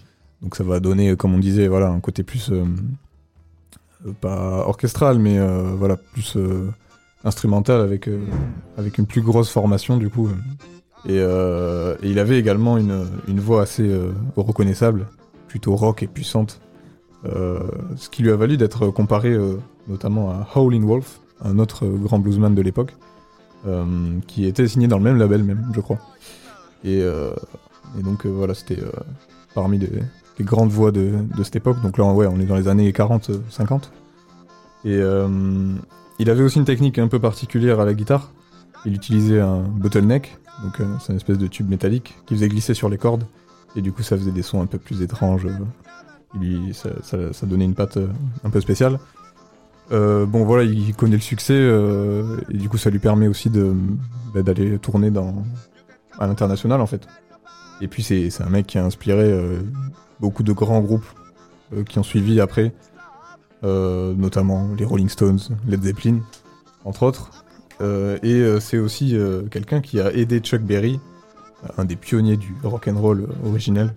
[0.42, 2.64] Donc ça va donner, comme on disait, voilà, un côté plus euh,
[4.20, 6.70] pas orchestral, mais euh, voilà plus euh,
[7.24, 8.08] instrumental avec
[8.76, 10.28] avec une plus grosse formation du coup.
[11.08, 11.20] Et,
[12.02, 13.88] il avait également une, une voix assez
[14.36, 15.06] reconnaissable,
[15.46, 16.60] plutôt rock et puissante,
[17.24, 19.36] ce qui lui a valu d'être comparé
[19.88, 22.94] notamment à Howlin' Wolf, un autre grand bluesman de l'époque,
[24.26, 25.98] qui était signé dans le même label même, je crois.
[26.84, 28.78] Et, et donc voilà, c'était
[29.54, 29.88] parmi les,
[30.44, 31.80] grandes voix de, de cette époque.
[31.82, 33.90] Donc là, ouais, on est dans les années 40-50.
[34.84, 35.28] Et euh,
[36.18, 38.30] il avait aussi une technique un peu particulière à la guitare.
[38.84, 42.74] Il utilisait un bottleneck, donc euh, c'est une espèce de tube métallique qui faisait glisser
[42.74, 43.24] sur les cordes.
[43.76, 45.46] Et du coup, ça faisait des sons un peu plus étranges.
[45.46, 48.06] euh, lui- ça, ça- donnait une patte euh,
[48.44, 48.98] un peu spéciale.
[49.90, 53.50] Euh, bon, voilà, il connaît le succès euh, et du coup, ça lui permet aussi
[54.34, 55.34] bah, d'aller tourner dans
[56.18, 57.06] à l'international en fait.
[57.80, 59.60] Et puis c'est un mec qui a inspiré euh,
[60.20, 61.06] beaucoup de grands groupes
[61.76, 62.72] euh, qui ont suivi après,
[63.64, 66.20] euh, notamment les Rolling Stones, Led Zeppelin,
[66.84, 67.30] entre autres.
[67.80, 70.98] Euh, et euh, c'est aussi euh, quelqu'un qui a aidé Chuck Berry,
[71.76, 73.94] un des pionniers du rock and roll originel,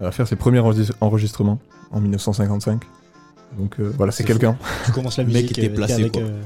[0.00, 1.58] à faire ses premiers enregis- enregistrements
[1.90, 2.82] en 1955.
[3.58, 4.56] Donc euh, voilà, c'est quelqu'un.
[4.86, 6.22] Tu commences la Le mec musique, était placé, t'es avec, quoi.
[6.22, 6.42] euh,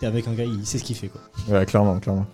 [0.00, 1.20] t'es avec un gars, il sait ce qu'il fait quoi.
[1.48, 2.26] Ouais, clairement, clairement.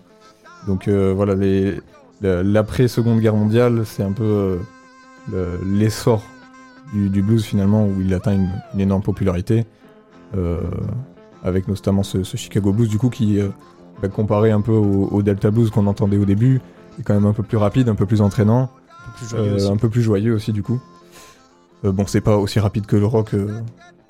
[0.67, 1.83] Donc euh, voilà, les, le-
[2.21, 4.57] l'après-seconde guerre mondiale, c'est un peu euh,
[5.31, 6.23] le- l'essor
[6.93, 9.65] du, du blues finalement, où il atteint une, une énorme popularité,
[10.37, 10.59] euh,
[11.43, 13.49] avec notamment ce, ce Chicago Blues du coup qui, euh,
[14.01, 16.61] bah, comparé un peu au, au Delta Blues qu'on entendait au début,
[16.99, 19.53] est quand même un peu plus rapide, un peu plus entraînant, Un peu plus joyeux
[19.55, 19.67] aussi.
[19.69, 20.79] un peu plus joyeux aussi du coup.
[21.83, 23.33] Bon, c'est pas aussi rapide que le rock,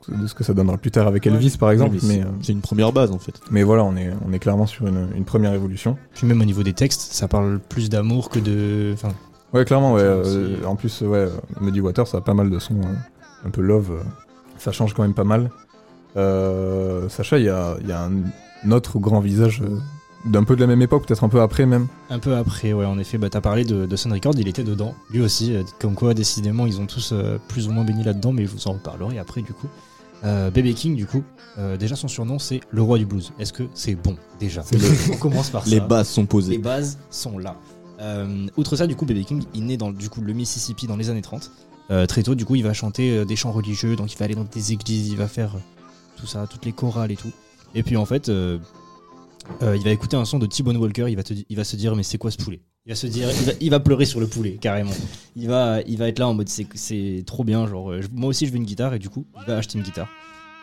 [0.10, 2.56] de ce que ça donnera plus tard avec Elvis par exemple, mais mais, c'est- euh,
[2.56, 3.40] une première base en fait.
[3.52, 5.98] mais voilà, on est, on est clairement sur une, une première évolution.
[6.14, 8.92] Puis même au niveau des textes, ça parle plus d'amour que de.
[8.94, 9.10] Enfin,
[9.54, 10.02] Ouais, clairement, ouais.
[10.02, 13.50] Euh, en plus, ouais, euh, Muddy Waters, ça a pas mal de sons euh, un
[13.50, 13.92] peu love.
[13.92, 14.04] euh,
[14.58, 15.50] ça change quand même pas mal.
[16.18, 19.78] Euh, Sacha, il y a, il y a un, autre grand visage euh,
[20.30, 21.88] d'un peu de la même époque, peut-être un peu après même.
[22.10, 24.64] un peu après, ouais, en effet, bah, t'as parlé de, de Sun Record, il était
[24.64, 28.04] dedans, lui aussi, euh, comme quoi, décidément, ils ont tous euh, plus ou moins baigné
[28.04, 29.68] là-dedans, mais je vous en reparlerai après, du coup.
[30.24, 31.24] Euh, Bébé King, du coup,
[31.58, 33.32] euh, déjà son surnom, c'est le roi du blues.
[33.40, 34.64] Est-ce que c'est bon, déjà
[35.12, 35.86] On commence par Les ça.
[35.86, 36.58] bases sont Les posées.
[36.60, 37.56] bases sont là.
[38.00, 40.96] Euh, outre ça, du coup, Baby King, il naît dans du coup, le Mississippi dans
[40.98, 41.50] les années 30.
[41.90, 44.36] Euh, très tôt, du coup, il va chanter des chants religieux, donc il va aller
[44.36, 45.56] dans des églises, il va faire
[46.18, 47.32] tout ça, toutes les chorales et tout.
[47.74, 51.34] Et puis en fait, il va écouter un son de T-Bone Walker, il va, te
[51.50, 52.62] il va se dire, mais c'est quoi ce poulet?
[52.86, 54.94] Il va se dire, il va, il va pleurer sur le poulet, carrément.
[55.36, 58.08] Il va, il va être là en mode, c'est c'est trop bien, genre, euh, je-
[58.12, 60.10] moi aussi je veux une guitare, et du coup, il va acheter une guitare.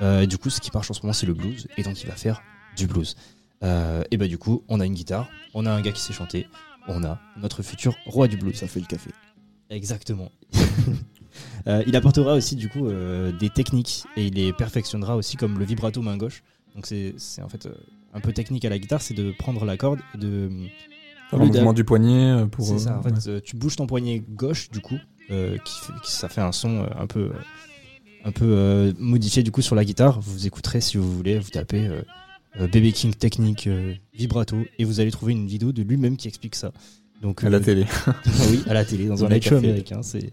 [0.00, 2.08] Euh, du coup, ce qui marche en ce moment, c'est le blues, et donc il
[2.08, 2.42] va faire
[2.76, 3.14] du blues.
[3.62, 6.12] Euh, et bah du coup, on a une guitare, on a un gars qui sait
[6.12, 6.46] chanter,
[6.88, 8.56] on a notre futur roi du blues.
[8.56, 9.10] Ça fait le café.
[9.70, 10.30] Exactement.
[11.68, 12.88] Euh, il apportera aussi du coup
[13.38, 16.42] des techniques et il les perfectionnera aussi comme le vibrato main gauche.
[16.74, 17.68] Donc c'est en fait
[18.14, 20.50] un peu technique à la guitare, c'est de prendre la corde et de
[21.32, 22.64] Au le mouvement du poignet euh, pour.
[22.66, 22.98] c'est euh, ça.
[22.98, 23.14] En ouais.
[23.20, 24.96] fait, euh, tu bouges ton poignet gauche du coup,
[25.28, 27.30] qui, fait, qui- ça fait un son un peu,
[28.24, 30.20] un peu euh, modifié du coup sur la guitare.
[30.20, 31.38] Vous écouterez si vous voulez.
[31.38, 32.02] Vous tapez euh,
[32.60, 33.68] euh, Baby King technique
[34.14, 36.72] vibrato et vous allez trouver une vidéo de lui-même qui explique ça.
[37.20, 37.84] Donc à la télé.
[38.50, 40.02] oui, à la télé dans un live show américain.
[40.02, 40.30] C'est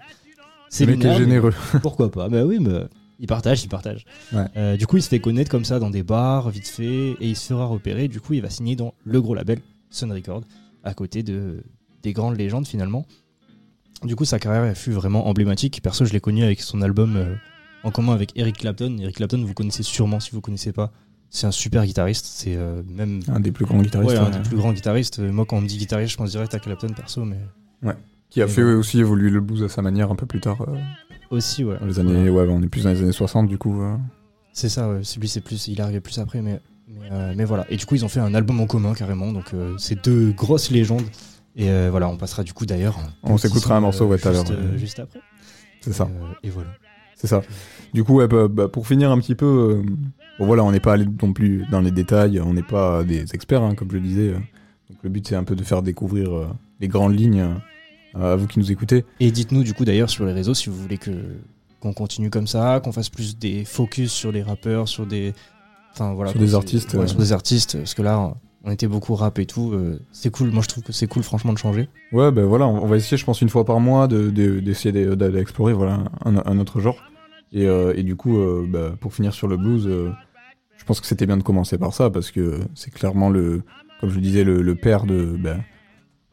[0.69, 1.53] c'est mais généreux.
[1.81, 2.29] Pourquoi pas?
[2.29, 2.81] Bah oui, mais
[3.19, 4.05] il partage, il partage.
[4.33, 4.77] Ouais.
[4.77, 7.35] Du coup, il se fait connaître comme ça dans des bars, vite fait, et il
[7.35, 8.07] se fera repérer.
[8.07, 10.41] Du coup, il va signer dans le gros label Sun Record,
[10.85, 11.63] à côté de
[12.03, 13.05] des grandes légendes finalement.
[14.03, 15.81] Du coup, sa carrière elle fut vraiment emblématique.
[15.81, 17.33] Perso, je l'ai connu avec son album euh,
[17.83, 18.97] en commun avec Eric Clapton.
[18.99, 20.91] Eric Clapton, vous connaissez sûrement si vous connaissez pas.
[21.29, 22.25] C'est un super guitariste.
[22.27, 24.11] C'est euh, même Un des plus grands guitaristes.
[24.11, 24.31] ouais, un ouais.
[24.31, 25.19] des plus grands guitaristes.
[25.19, 27.39] Euh, Moi, quand on me dit guitariste, je pense direct à Clapton perso, mais
[28.29, 30.61] Qui a Et fait aussi évoluer le blues à sa manière un peu plus tard.
[30.67, 30.75] euh,
[31.31, 31.77] aussi, ouais.
[31.79, 33.81] dans les années, ouais, on est plus dans les années 60 du coup.
[34.53, 34.99] C'est ça, ouais.
[35.03, 37.65] c'est lui, c'est plus, il est arrivé plus après, mais, mais, euh, mais voilà.
[37.69, 40.31] Et du coup, ils ont fait un album en commun carrément, donc euh, c'est deux
[40.31, 41.05] grosses légendes.
[41.55, 42.97] Et euh, voilà, on passera du coup d'ailleurs.
[43.23, 45.19] On s'écoutera un morceau, ouais, tout à l'heure, euh, juste après.
[45.81, 46.07] C'est ça.
[46.43, 46.69] Et, euh, voilà.
[47.15, 47.41] C'est ça.
[47.93, 49.83] Du coup, ouais, bah, bah, pour finir un petit peu, euh,
[50.37, 53.33] bon voilà, on n'est pas allé non plus dans les détails, on n'est pas des
[53.33, 54.29] experts, hein, comme je le disais.
[54.29, 54.39] euh.
[54.89, 56.47] Donc le but c'est un peu de faire découvrir euh,
[56.81, 57.47] les grandes lignes
[58.15, 59.05] euh, à vous qui nous écoutez.
[59.19, 61.11] Et dites-nous du coup d'ailleurs sur les réseaux si vous voulez que
[61.79, 65.33] qu'on continue comme ça, qu'on fasse plus des focus sur les rappeurs, sur des,
[65.95, 67.07] enfin voilà, Sur quoi, des c'est- artistes, ouais, euh.
[67.07, 69.71] sur des artistes, parce que là on était beaucoup rap et tout.
[69.73, 70.51] euh, c'est cool.
[70.51, 71.87] Moi je trouve que c'est cool franchement de changer.
[72.11, 74.59] Ouais, ben voilà, on on va essayer, je pense, une fois par mois de- de-
[74.59, 76.97] d'essayer de- de- d'explorer voilà, un, un autre genre.
[77.53, 79.87] Et, euh, et du coup, euh, bah, pour finir sur le blues,
[80.77, 83.61] je pense que c'était bien de commencer par ça parce que c'est clairement le,
[84.01, 85.57] comme je le disais, le, le père de, bah,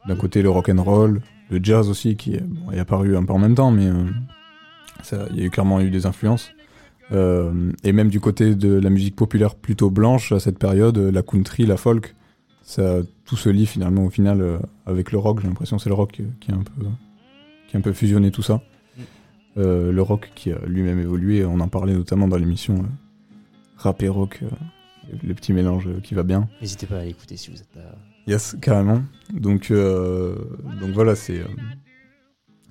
[0.07, 3.23] d'un côté le rock and roll, le jazz aussi qui est, bon, est apparu un
[3.23, 3.89] peu en même temps, mais
[5.03, 6.51] ça, il y a eu clairement eu des influences.
[7.11, 11.11] Euh, et même du côté de la musique populaire plutôt blanche à cette période, euh,
[11.11, 12.15] la country, la folk,
[12.63, 15.41] ça tout se lie finalement au final euh, avec le rock.
[15.41, 16.85] J'ai l'impression que c'est le rock qui a un peu
[17.67, 18.61] qui a un peu fusionné tout ça.
[19.57, 22.87] Euh, le rock qui a lui-même évolué, on en parlait notamment dans l'émission euh,
[23.77, 24.47] rap et rock, euh,
[25.23, 26.49] le, petit mélange qui va bien.
[26.59, 27.95] N'hésitez pas à l'écouter si vous êtes là.
[28.25, 29.03] Yes, carrément.
[29.31, 31.41] Donc, donc voilà, c'est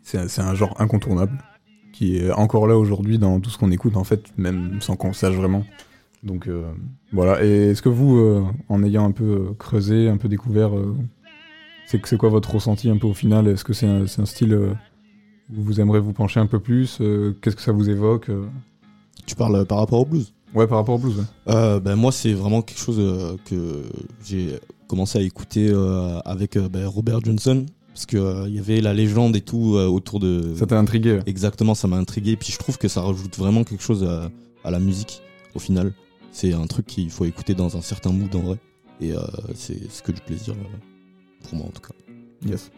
[0.03, 1.39] c'est un genre incontournable
[2.03, 5.13] qui est encore là aujourd'hui dans tout ce qu'on écoute en fait, même sans qu'on
[5.13, 5.63] sache vraiment.
[6.25, 6.65] Donc euh,
[7.13, 7.45] voilà.
[7.45, 10.97] Et est-ce que vous, euh, en ayant un peu euh, creusé, un peu découvert, euh,
[11.87, 13.47] c'est c'est quoi votre ressenti un peu au final?
[13.47, 16.99] Est-ce que c'est un, style où vous aimeriez vous pencher un peu plus
[17.41, 18.31] Qu'est-ce que ça vous évoque
[19.27, 20.33] Tu parles par rapport au blues?
[20.55, 21.25] Ouais, par rapport au blues.
[21.47, 21.81] ouais.
[21.81, 23.83] Ben moi, c'est vraiment quelque chose que
[24.25, 25.73] j'ai commencé à écouter
[26.25, 29.87] avec ben, Robert Johnson, parce que euh, il y avait la légende et tout euh,
[29.87, 30.55] autour de.
[30.57, 31.23] Ça t'a intrigué ouais.
[31.27, 32.37] Exactement, ça m'a intrigué.
[32.37, 34.31] Puis je trouve que ça rajoute vraiment quelque chose à,
[34.65, 35.23] à la musique,
[35.55, 35.93] au final.
[36.31, 38.59] C'est un truc qu'il faut écouter dans un certain mood en vrai.
[39.01, 39.21] Et euh,
[39.55, 41.95] c'est c'est que du plaisir, euh, pour moi en tout cas.
[42.47, 42.71] Yes.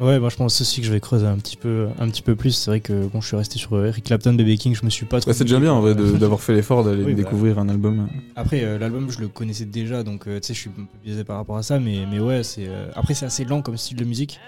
[0.00, 2.34] Ouais, moi je pense aussi que je vais creuser un petit peu, un petit peu
[2.34, 2.52] plus.
[2.52, 4.88] C'est vrai que bon, je suis resté sur euh, Eric Clapton, Baby King, je me
[4.90, 5.30] suis pas trop.
[5.34, 7.22] C'est déjà bien en vrai de- d'avoir fait l'effort d'aller Oui, bah.
[7.22, 8.08] découvrir un album.
[8.34, 10.98] Après, euh, l'album, je le connaissais déjà, donc euh, tu sais, je suis un peu
[11.04, 12.66] biaisé par rapport à ça, mais, mais ouais, c'est.
[12.66, 14.40] euh, Après, c'est assez lent comme style de musique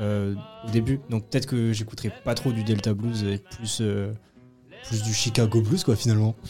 [0.00, 0.34] euh,
[0.66, 4.10] au début, donc peut-être que j'écouterai pas trop du Delta Blues et plus, euh,
[4.88, 6.34] plus du Chicago Blues, quoi, finalement.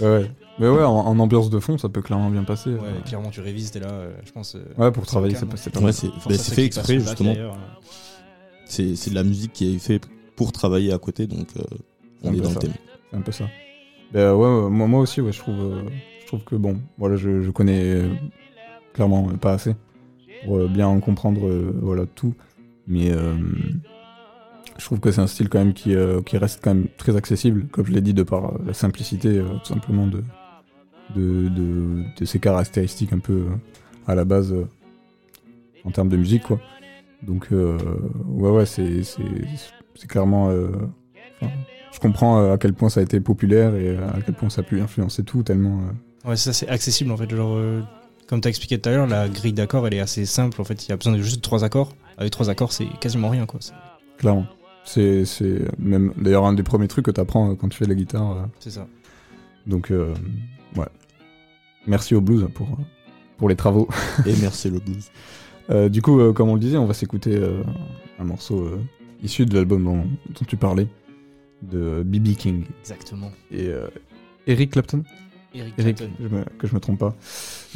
[0.00, 0.30] Ouais.
[0.58, 2.70] Mais ouais, en, en ambiance de fond, ça peut clairement bien passer.
[2.70, 3.00] Ouais, euh.
[3.04, 4.54] clairement, tu révises, t'es là, euh, je pense.
[4.54, 5.72] euh, Ouais, pour travailler, c'est pas, c'est hein.
[5.74, 5.92] pas mal.
[5.92, 6.08] c'est
[6.38, 7.34] ceux fait exprès justement.
[8.66, 11.62] C'est c'est de la musique qui est faite pour travailler à côté, donc euh,
[12.22, 12.54] on est dans ça.
[12.54, 12.72] le thème.
[13.10, 13.44] C'est un peu ça.
[14.12, 15.82] Ben ouais, ouais, moi, moi aussi, ouais, je trouve, euh,
[16.22, 18.02] je trouve que bon, voilà, je, je connais
[18.92, 19.74] clairement pas assez
[20.44, 22.34] pour euh, bien en comprendre, euh, voilà, tout.
[22.86, 23.34] Mais euh,
[24.78, 27.16] je trouve que c'est un style quand même qui, euh, qui reste quand même très
[27.16, 30.22] accessible, comme je l'ai dit, de par euh, la simplicité, euh, tout simplement de,
[31.14, 33.46] de, de, de ses caractéristiques un peu euh,
[34.06, 34.54] à la base
[35.84, 36.60] en termes de musique, quoi.
[37.22, 39.22] Donc, ouais, ouais, c'est c'est-
[39.94, 40.48] c'est clairement.
[41.40, 41.52] enfin,
[41.92, 44.64] je comprends à quel point ça a été populaire et à quel point ça a
[44.64, 45.80] pu influencer tout, tellement.
[46.26, 47.30] Ouais, ça c'est accessible en fait.
[47.34, 47.58] Genre,
[48.26, 50.60] comme tu as expliqué tout à l'heure, la grille d'accords elle est assez simple.
[50.60, 51.94] En fait, il y a besoin de juste trois accords.
[52.18, 53.60] Avec trois accords, c'est quasiment rien quoi.
[54.18, 54.46] Clairement.
[54.84, 55.24] C'est
[55.78, 58.32] même d'ailleurs un des premiers trucs que tu apprends quand tu fais de la guitare.
[58.32, 58.86] euh, C'est ça.
[59.66, 60.14] donc, euh,
[60.76, 60.86] ouais.
[61.86, 62.82] Merci au blues pour, euh,
[63.38, 63.88] pour les travaux.
[64.26, 65.10] Et merci le blues.
[65.70, 67.62] Euh, du coup, euh, comme on le disait, on va s'écouter euh,
[68.18, 68.78] un morceau euh,
[69.22, 70.86] issu de l'album dont, dont tu parlais,
[71.62, 72.34] de B.B.
[72.36, 73.32] King Exactement.
[73.50, 73.86] et euh,
[74.46, 75.04] Eric Clapton?
[75.54, 76.14] Eric Eric, Clapton.
[76.20, 77.16] je me- que je me trompe pas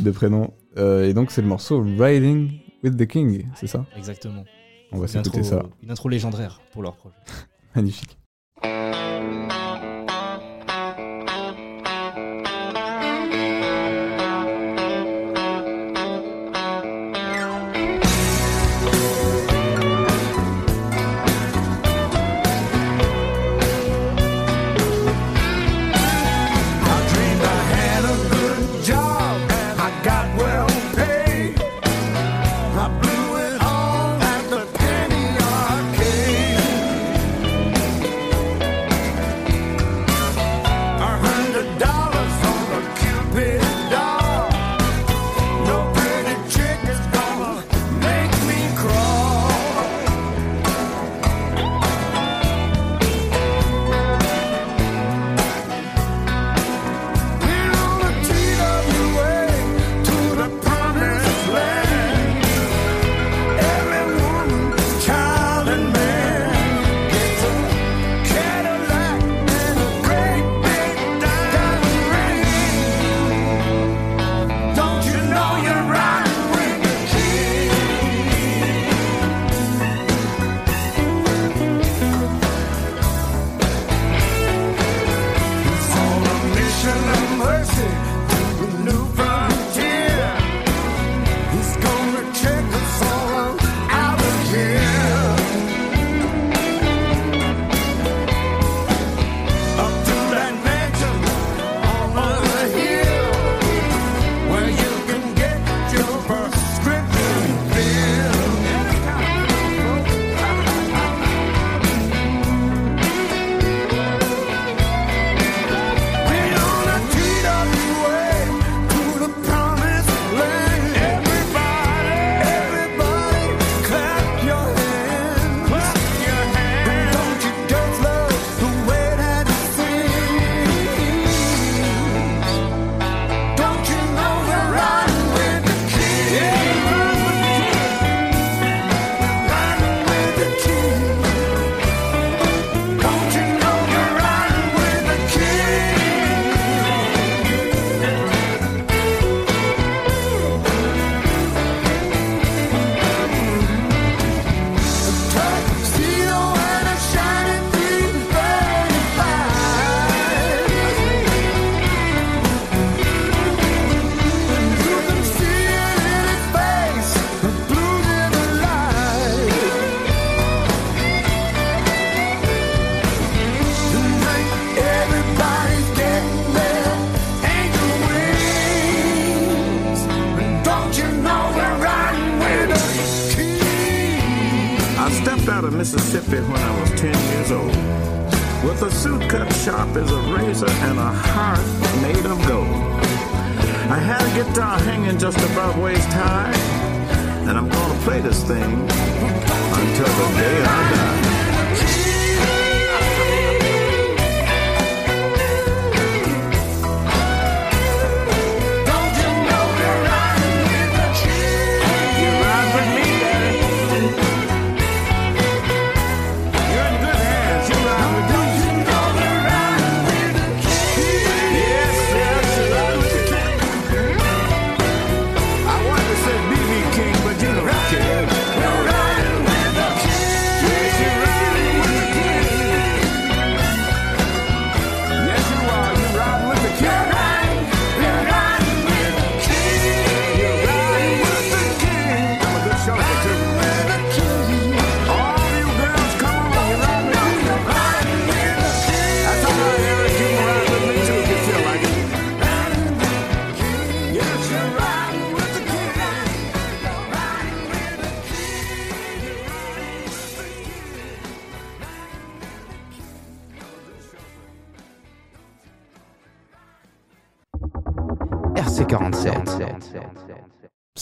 [0.00, 0.52] de prénom.
[0.76, 2.50] Euh, et donc, c'est le morceau Riding
[2.84, 3.86] with the King, c'est ça?
[3.96, 4.44] Exactement.
[4.92, 5.62] On va s'écouter ça.
[5.82, 7.16] une intro légendaire pour leur projet.
[7.74, 8.18] Magnifique.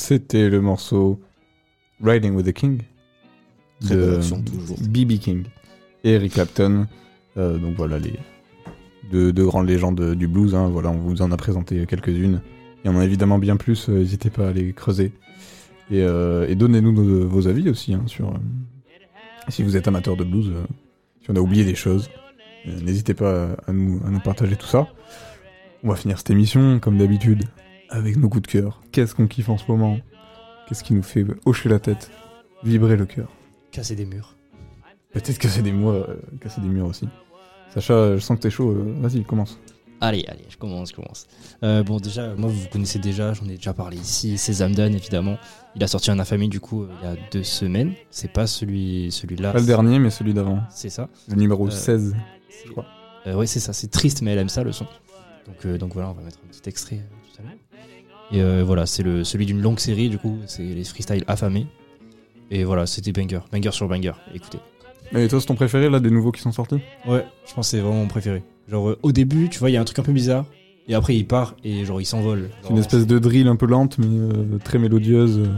[0.07, 1.21] C'était le morceau
[2.01, 2.81] Riding with the King
[3.83, 4.21] de.
[4.89, 5.43] BB King
[6.05, 6.87] et Eric Clapton.
[7.37, 8.15] Euh, donc voilà les
[9.11, 10.55] deux, deux grandes légendes du blues.
[10.55, 10.69] hein.
[10.69, 12.41] Voilà, on vous en a présenté quelques-unes.
[12.85, 13.89] Il y en a évidemment bien plus.
[13.89, 15.11] euh, N'hésitez pas à les creuser
[15.91, 18.33] et, euh, et donnez-nous vos avis aussi hein, sur
[19.49, 20.53] si vous êtes amateur de blues,
[21.25, 22.09] si on a oublié des choses.
[22.65, 24.87] N'hésitez pas à nous, à nous partager tout ça.
[25.83, 27.43] On va finir cette émission comme d'habitude
[27.91, 28.83] avec nos coups de cœur.
[28.93, 29.99] Qu'est-ce qu'on kiffe en ce moment?
[30.69, 32.11] Qu'est-ce qui nous fait hocher la tête,
[32.65, 33.29] vibrer le cœur?
[33.71, 34.35] Casser des murs.
[35.13, 37.09] Peut-être casser des murs, euh, casser des murs aussi.
[37.73, 38.71] Sacha, je sens que t'es chaud.
[38.71, 39.59] euh, Vas-y, commence.
[40.01, 41.27] Allez, allez, je commence, je commence.
[41.63, 44.37] Euh, bon, déjà, moi, vous connaissez déjà, j'en ai déjà parlé ici.
[44.37, 45.39] C'est Zamdan, évidemment.
[45.75, 47.95] Il a sorti un infamie, du coup, euh, il y a deux semaines.
[48.11, 49.53] C'est pas celui, celui-là.
[49.53, 50.61] Pas le dernier, mais celui d'avant.
[50.71, 51.09] C'est ça.
[51.29, 52.15] Le numéro Euh, 16.
[52.67, 52.85] je crois.
[53.27, 53.73] Euh, ouais, c'est ça.
[53.73, 54.85] C'est triste, mais elle aime ça, le son.
[55.47, 57.53] Donc, euh, donc voilà, on va mettre un petit extrait euh, tout à l'heure.
[58.33, 60.39] Et euh, voilà, c'est le, celui d'une longue série, du coup.
[60.47, 61.67] C'est les freestyles affamés.
[62.51, 63.41] Et voilà, c'était banger.
[63.53, 64.13] Banger sur banger.
[64.35, 64.59] Écoutez.
[65.15, 66.81] Et toi, c'est ton préféré là des nouveaux qui sont sortis?
[67.07, 68.43] Ouais, je pense que c'est vraiment mon préféré.
[68.69, 70.45] Genre, euh, au début, tu vois, il y a un truc un peu bizarre.
[70.89, 72.51] Et après, il part et genre, il s'envole.
[72.63, 75.49] C'est une espèce de drill un peu lente, mais euh, très mélodieuse.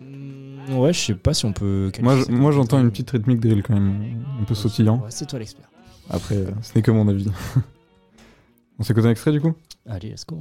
[0.00, 1.92] Mm, Ouais, je sais pas si on peut.
[2.02, 4.96] Moi, je- moi, j'entends une petite rythmique drill quand même, un peu sautillant.
[4.98, 5.70] Ouais, c'est toi l'expert.
[6.10, 7.28] Après, ce n'est que mon avis.
[8.78, 9.54] On s'écoute un extrait du coup?
[9.88, 10.38] Allez, let's go.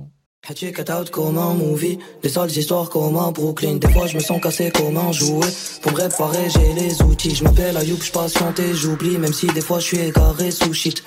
[0.48, 3.78] Hatché cut out comme un movie, des sales histoires comme un Brooklyn?
[3.78, 5.48] Des fois je me sens cassé comme un jouet.
[5.82, 7.34] Pour me réparer, j'ai les outils.
[7.34, 10.72] Je m'appelle Ayoub, je patiente et j'oublie, même si des fois je suis égaré sous
[10.72, 11.04] shit.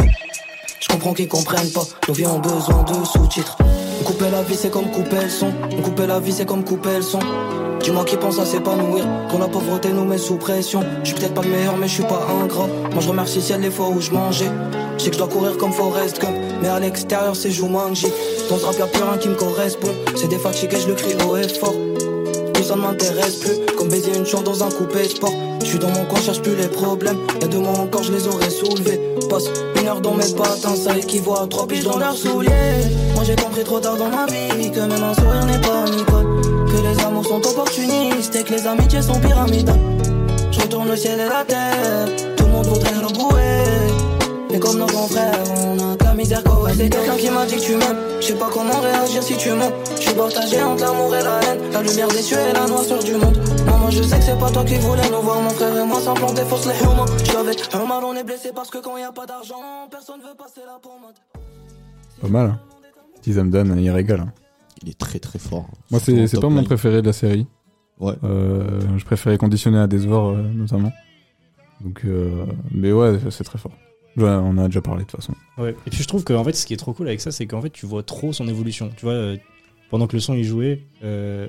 [0.80, 3.57] Je comprends qu'ils comprennent pas, nos vies ont besoin de sous-titres.
[4.05, 5.53] Couper la vie, c'est comme couper le son.
[5.84, 7.20] Couper la vie, c'est comme couper le son.
[7.83, 10.81] Dis-moi qui pense à s'épanouir, quand la pauvreté nous met sous pression.
[11.03, 12.66] Je suis peut-être pas le meilleur, mais je suis pas ingrat.
[12.93, 14.51] Moi je remercie ciel les fois où je mangeais.
[14.99, 18.09] Je sais que je dois courir comme Forrest Gump, mais à l'extérieur c'est Jumanji.
[18.51, 19.89] Dans ce rap y'a plus rien qui me correspond.
[20.16, 21.74] C'est des fatigués, je le crie haut et fort.
[22.55, 25.33] Tout ça ne m'intéresse plus, comme baiser une chambre dans un coupé sport.
[25.61, 27.18] Je suis dans mon coin, cherche plus les problèmes.
[27.41, 29.01] Y'a deux mois encore, je les aurais soulevés.
[29.31, 29.45] Passe
[29.81, 32.51] une heure dans mes patins, ça équivaut à trois piges dans leurs souliers.
[33.14, 36.03] Moi j'ai compris trop tard dans ma vie que même un sourire n'est pas les
[36.03, 36.28] amours
[37.29, 39.79] sont opportunistes et que les amitiés sont pyramidales.
[40.51, 42.07] Je retourne le ciel et la terre,
[42.37, 43.64] tout le monde voudrait le bouer.
[44.51, 47.45] Mais comme nos grands frères, on a que la misère quoi C'est quelqu'un qui m'a
[47.45, 50.85] dit tu m'aimes Je sais pas comment réagir si tu mens Je suis partagé entre
[50.85, 54.03] l'amour et la haine La lumière des cieux et la noirceur du monde Maman je
[54.03, 56.66] sais que c'est pas toi qui voulais nous voir Mon frère et moi s'implanter force
[56.66, 59.87] les humains Je un mal on est blessé parce que quand y a pas d'argent
[59.91, 61.16] Personne veut passer la pommade
[62.22, 62.47] Pas mal.
[62.47, 63.31] Hein.
[63.31, 64.20] Zamdan, il régale.
[64.20, 64.48] hein.
[64.83, 65.68] Il est très très fort.
[65.91, 67.47] Moi, en c'est pas mon préféré de la série.
[67.99, 68.14] Ouais.
[68.24, 70.93] Euh, je préférais conditionner à Desvor, euh, notamment.
[71.81, 73.72] Donc, euh, mais ouais, c'est très fort.
[74.16, 75.35] Ouais, on a déjà parlé de toute façon.
[75.59, 75.76] Ouais.
[75.87, 77.62] Et puis je trouve qu'en fait, ce qui est trop cool avec ça, c'est qu'en
[77.62, 78.91] fait, tu vois trop son évolution.
[78.97, 79.37] Tu vois, euh,
[79.91, 81.47] pendant que le son il jouait, euh,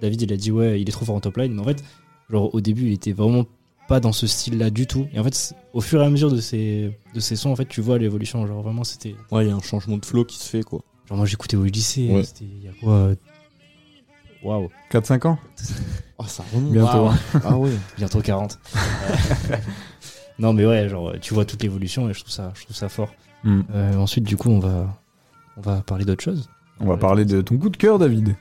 [0.00, 1.52] David il a dit ouais, il est trop fort en top line.
[1.54, 1.84] Mais en fait,
[2.28, 3.44] genre au début, il était vraiment
[3.86, 5.06] pas dans ce style-là du tout.
[5.12, 7.66] Et en fait, au fur et à mesure de ses, de ses sons, en fait,
[7.66, 8.44] tu vois l'évolution.
[8.46, 9.14] Genre vraiment, c'était.
[9.30, 10.80] Ouais, il y a un changement de flow qui se fait quoi.
[11.10, 12.08] Genre moi, j'écoutais au lycée.
[12.10, 12.24] Ouais.
[12.24, 13.14] C'était il y a quoi euh,
[14.42, 14.70] Waouh.
[14.90, 15.38] 4-5 ans
[16.18, 16.72] Ah, ça remonte.
[16.72, 17.06] Bientôt.
[17.08, 17.18] Hein.
[17.44, 17.72] Ah ouais.
[17.98, 18.58] Bientôt 40.
[18.74, 19.56] Euh,
[20.38, 22.88] non, mais ouais, genre tu vois toute l'évolution et je trouve ça, je trouve ça
[22.88, 23.12] fort.
[23.44, 23.62] Hmm.
[23.74, 24.96] Euh, ensuite, du coup, on va,
[25.56, 26.48] on va parler d'autre chose.
[26.78, 28.36] On va parler de ton coup de cœur, David.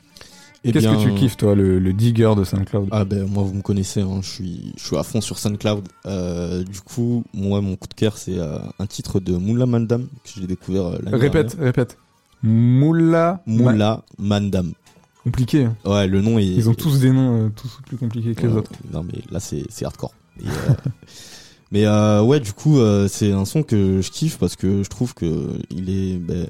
[0.63, 2.89] Eh Qu'est-ce bien, que tu kiffes, toi, le, le digger de SoundCloud?
[2.91, 5.87] Ah ben moi vous me connaissez, hein, je suis je suis à fond sur SoundCloud.
[6.05, 10.07] Euh, du coup moi mon coup de cœur c'est euh, un titre de Moula Mandam
[10.23, 11.97] que j'ai découvert euh, l'année Répète, répète.
[12.43, 13.41] Moula.
[13.45, 14.73] Moula Mandam.
[15.23, 15.65] Compliqué.
[15.65, 15.75] hein.
[15.85, 16.45] Ouais le nom est.
[16.45, 18.71] Ils ont tous des noms euh, tous plus compliqués que les autres.
[18.93, 20.13] Non mais là c'est c'est hardcore.
[20.41, 20.73] Et, euh,
[21.71, 24.89] mais euh, ouais du coup euh, c'est un son que je kiffe parce que je
[24.89, 26.47] trouve que il est ben,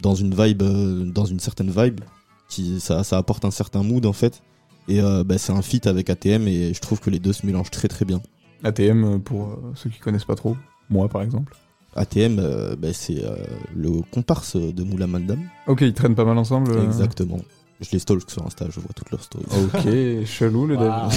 [0.00, 2.00] dans une vibe euh, dans une certaine vibe
[2.48, 4.42] qui ça ça apporte un certain mood en fait.
[4.88, 7.44] Et euh, ben, c'est un feat avec ATM et je trouve que les deux se
[7.44, 8.22] mélangent très très bien.
[8.64, 10.56] ATM, pour euh, ceux qui connaissent pas trop.
[10.88, 11.54] Moi, par exemple.
[11.96, 13.34] ATM, euh, ben, c'est euh,
[13.74, 15.40] le comparse de Moula Mandam.
[15.66, 16.72] Ok, ils traînent pas mal ensemble.
[16.72, 16.84] euh.
[16.84, 17.40] Exactement.
[17.80, 19.46] Je les stalk sur Insta, je vois toutes leurs stories.
[19.52, 20.76] Ok, chelou le.
[20.76, 21.12] David.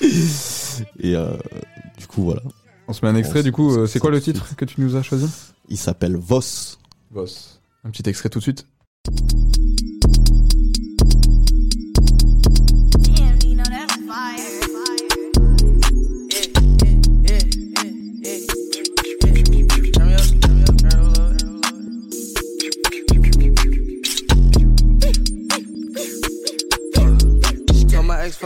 [1.00, 1.32] Et euh,
[1.98, 2.42] du coup, voilà.
[2.86, 3.74] On se met un extrait, On du coup.
[3.76, 5.28] euh, c'est quoi le titre que tu nous as choisi?
[5.68, 6.78] Il s'appelle Voss.
[7.10, 7.60] Boss.
[7.84, 8.66] Un petit extrait tout de suite.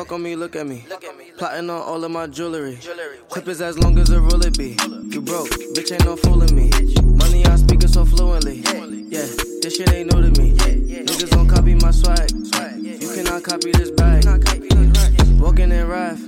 [0.03, 0.85] Told my ex fuck on me, look at me.
[1.39, 2.79] Plotting on all of my jewelry.
[3.29, 4.77] Clip is as long as a rule it be.
[5.15, 6.71] You broke, bitch ain't no fooling me.
[7.03, 8.65] Money I speak it so fluently.
[9.09, 9.27] Yeah,
[9.63, 10.55] this shit ain't new to me.
[10.55, 12.31] Niggas gon' copy my swag.
[12.33, 14.25] You cannot copy this bag.
[15.41, 16.21] Walking in wrath.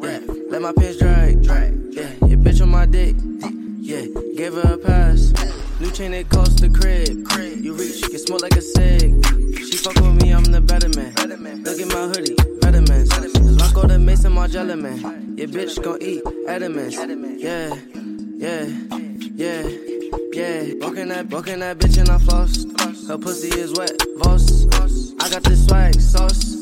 [0.00, 1.44] Yeah, let my pants drag.
[1.44, 3.16] Yeah, your bitch on my dick.
[3.80, 4.06] Yeah,
[4.36, 5.32] gave her a pass.
[5.80, 7.26] New chain it cost the crib.
[7.64, 9.26] You reach, get smoke like a cig.
[9.56, 11.14] She fuck with me, I'm the better man.
[11.64, 12.36] Look at my hoodie,
[13.78, 15.36] all the mason, Margiela man.
[15.36, 16.94] Your bitch gon' eat Edamans.
[17.38, 17.74] Yeah,
[18.36, 18.64] yeah,
[19.36, 19.62] yeah,
[20.32, 20.74] yeah.
[20.80, 22.64] Walking that, walking that bitch and I floss.
[23.06, 24.66] Her pussy is wet, Voss.
[25.20, 26.60] I got this swag sauce.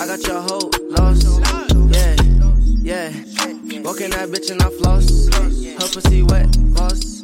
[0.00, 1.26] I got your hoe lost.
[1.92, 2.16] Yeah,
[2.82, 3.10] yeah.
[3.82, 5.28] Walking that bitch and I floss.
[5.34, 7.22] Her pussy wet, Voss.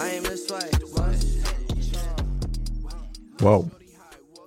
[0.00, 1.24] I aim this swag, Voss.
[3.40, 3.68] Waouh.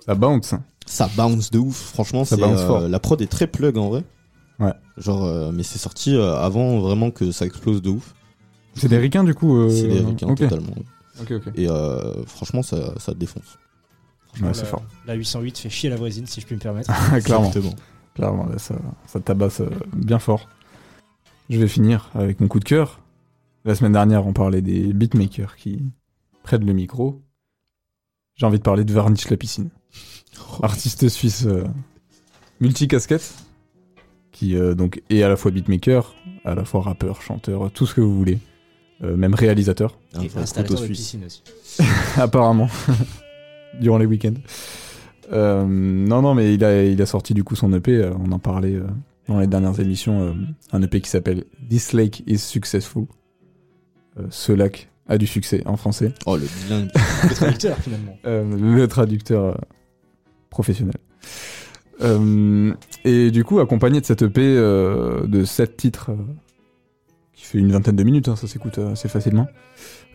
[0.06, 0.52] Ça bounce.
[0.52, 0.62] hein.
[0.86, 2.26] Ça bounce de ouf, franchement.
[2.26, 2.80] Ça c'est, bounce euh, fort.
[2.88, 4.04] La prod est très plug en vrai.
[4.58, 4.72] Ouais.
[4.96, 8.14] Genre, euh, mais c'est sorti euh, avant vraiment que ça explose de ouf.
[8.74, 9.56] C'est des ricains, du coup.
[9.56, 10.74] euh, C'est des ricains totalement.
[11.20, 11.42] Ok, ok.
[11.54, 13.58] Et euh, franchement, ça, ça défonce.
[14.28, 14.82] Franchement, Ouais, c'est la- fort.
[15.06, 16.90] La 808 fait chier la voisine, si je puis me permettre.
[17.24, 17.46] Clairement.
[17.48, 17.74] Exactement.
[18.14, 18.74] Clairement, là, ça,
[19.06, 20.48] ça tabasse euh, bien fort.
[21.50, 23.00] Je vais finir avec mon coup de cœur.
[23.64, 25.82] La semaine dernière, on parlait des beatmakers qui
[26.42, 27.22] prennent le micro.
[28.36, 29.70] J'ai envie de parler de Varnish la piscine.
[30.62, 31.64] Artiste suisse euh,
[32.60, 33.34] multicasquette,
[34.34, 36.14] qui euh, donc est à la fois beatmaker,
[36.44, 38.38] à la fois rappeur, chanteur, tout ce que vous voulez.
[39.02, 40.98] Euh, même réalisateur, Et vrai installateur de suisse.
[40.98, 41.42] piscine aussi.
[42.16, 42.68] apparemment,
[43.80, 44.34] durant les week-ends.
[45.32, 48.30] Euh, non, non, mais il a, il a sorti du coup son EP, euh, on
[48.30, 48.84] en parlait euh,
[49.26, 50.32] dans les dernières émissions, euh,
[50.72, 53.06] un EP qui s'appelle This Lake is Successful.
[54.18, 56.12] Euh, ce lac a du succès en français.
[56.26, 56.88] Oh, le bilingue.
[57.24, 58.16] Le traducteur, finalement.
[58.26, 58.44] Euh,
[58.76, 59.54] le traducteur euh,
[60.50, 60.94] professionnel.
[62.02, 62.72] Euh,
[63.04, 66.16] et du coup, accompagné de cet EP euh, de 7 titres, euh,
[67.34, 69.46] qui fait une vingtaine de minutes, hein, ça s'écoute assez facilement,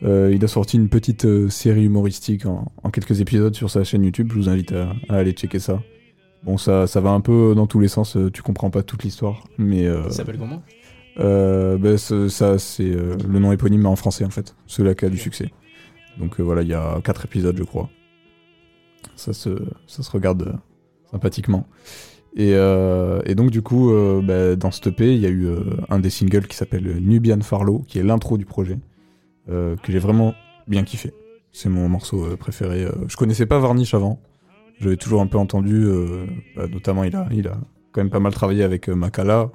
[0.03, 3.83] euh, il a sorti une petite euh, série humoristique en, en quelques épisodes sur sa
[3.83, 4.29] chaîne YouTube.
[4.31, 5.81] Je vous invite à, à aller checker ça.
[6.43, 9.03] Bon, ça, ça va un peu dans tous les sens, euh, tu comprends pas toute
[9.03, 10.61] l'histoire, mais euh, Ça s'appelle comment?
[11.19, 14.55] euh, ben, ça, c'est le nom éponyme mais en français en fait.
[14.67, 15.51] Celui qui a du succès.
[16.17, 17.89] Donc voilà, il y a quatre épisodes, je crois.
[19.15, 19.49] Ça se,
[19.87, 20.57] ça se regarde
[21.11, 21.67] sympathiquement.
[22.35, 25.47] Et, euh, et donc du coup, euh, ben, dans ce EP, il y a eu
[25.47, 28.77] euh, un des singles qui s'appelle Nubian Farlow, qui est l'intro du projet,
[29.49, 30.35] euh, que j'ai vraiment
[30.67, 31.11] bien kiffé.
[31.51, 32.83] C'est mon morceau euh, préféré.
[32.85, 34.21] Euh, Je connaissais pas Varnish avant.
[34.79, 37.57] J'avais toujours un peu entendu, euh, bah, notamment il a, il a
[37.91, 39.49] quand même pas mal travaillé avec euh, Makala,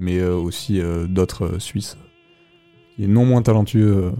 [0.00, 1.96] mais euh, aussi euh, d'autres euh, Suisses.
[2.98, 4.10] Il est non moins talentueux, euh,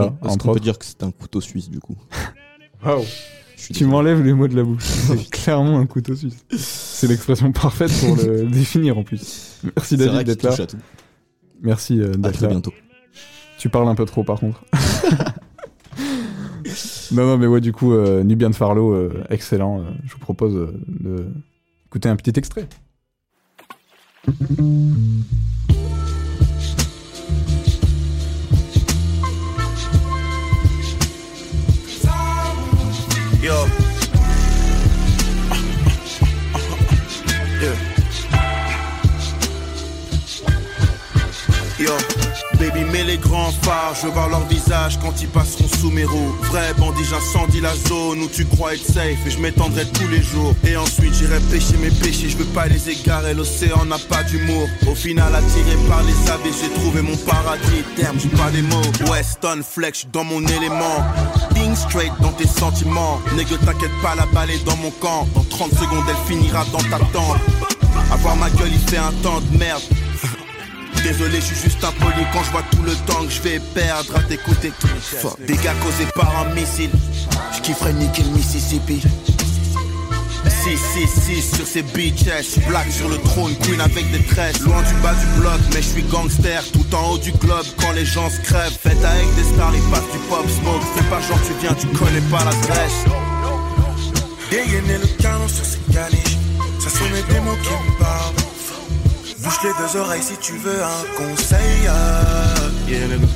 [0.00, 0.60] qu'on- est-ce entre qu'on peut autres.
[0.60, 1.96] dire que c'est un couteau suisse du coup?
[2.84, 3.39] Waouh Je
[3.74, 4.82] Tu m'enlèves les mots de la bouche.
[4.84, 6.44] C'est clairement un couteau suisse.
[6.56, 9.58] C'est l'expression parfaite pour le définir en plus.
[9.76, 10.66] Merci David d'être là.
[10.66, 10.76] tout.
[11.62, 12.52] Merci euh, À d'être très là.
[12.52, 12.72] bientôt.
[13.58, 14.64] Tu parles un peu trop par contre.
[17.12, 19.80] non, non, mais ouais, du coup, euh, Nubian Farlow, euh, excellent.
[19.80, 21.26] Euh, je vous propose euh, de
[21.86, 22.66] écouter un petit extrait.
[33.42, 33.66] Yo.
[37.58, 37.74] Yeah.
[41.78, 41.96] Yo,
[42.60, 46.04] baby, mets les grands fanfares, je veux voir leur visage quand ils passeront sous mes
[46.04, 46.34] roues.
[46.42, 50.22] Vrai bandit, j'incendie la zone où tu crois être safe et je m'étendrai tous les
[50.22, 50.54] jours.
[50.64, 54.68] Et ensuite j'irai pêcher mes péchés, je veux pas les égarer, l'océan n'a pas d'humour.
[54.86, 57.82] Au final, attiré par les abeilles, j'ai trouvé mon paradis.
[57.96, 59.10] Terme, j'ai pas des mots.
[59.10, 60.98] Weston Flex, dans mon élément.
[61.54, 63.20] Think straight dans tes sentiments.
[63.36, 65.26] Nègre, t'inquiète pas, la balle est dans mon camp.
[65.34, 67.40] Dans 30 secondes, elle finira dans ta tente.
[68.12, 69.82] Avoir ma gueule, il fait un temps de merde.
[71.02, 74.16] Désolé, je suis juste impoli quand je vois tout le temps que je vais perdre
[74.16, 74.72] à t'écouter.
[75.00, 75.38] Fuck.
[75.46, 76.90] Dégâts causés par un missile.
[77.56, 79.02] Je kifferais niquer le Mississippi.
[80.62, 84.60] 666 sur ces bitches, black sur le trône, queen avec des tresses.
[84.60, 87.92] Loin du bas du bloc, mais je suis gangster, tout en haut du globe quand
[87.92, 88.76] les gens se crèvent.
[88.82, 90.84] Faites avec des stars, ils passent du pop smoke.
[90.96, 93.04] Fais pas genre tu viens, tu connais pas l'adresse.
[94.50, 96.36] Dégainer le canon sur ces caniches,
[96.78, 98.49] ça sont mes démons qui me parlent.
[99.42, 101.86] Bouche les deux oreilles si tu veux un conseil.
[101.88, 103.26] euh.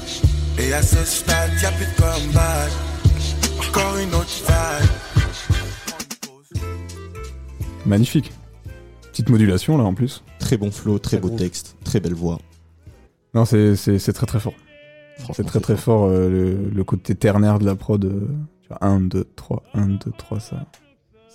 [0.59, 2.71] Et à ce stade, y'a plus de comeback.
[3.59, 4.89] Encore une autre vague.
[7.87, 8.33] Magnifique.
[9.11, 10.23] Petite modulation là en plus.
[10.39, 12.39] Très bon flow, très Très beau texte, très belle voix.
[13.35, 14.55] Non, c'est c'est- c'est très très fort.
[15.33, 18.05] C'est très très fort euh, le, le côté ternaire de la prod.
[18.81, 20.57] 1, 2, 3, 1, 2, 3, ça.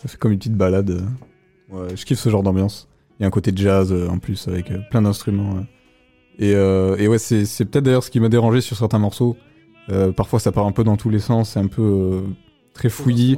[0.01, 0.89] Ça fait comme une petite balade.
[0.89, 1.01] euh.
[1.69, 2.87] Ouais, je kiffe ce genre d'ambiance.
[3.19, 5.57] Il y a un côté jazz euh, en plus avec euh, plein d'instruments.
[5.57, 6.95] euh.
[6.97, 9.35] Et, et ouais, c'est peut-être d'ailleurs ce qui m'a dérangé sur certains morceaux.
[10.15, 12.23] Parfois ça part un peu dans tous les sens, c'est un peu
[12.73, 13.37] très fouillis.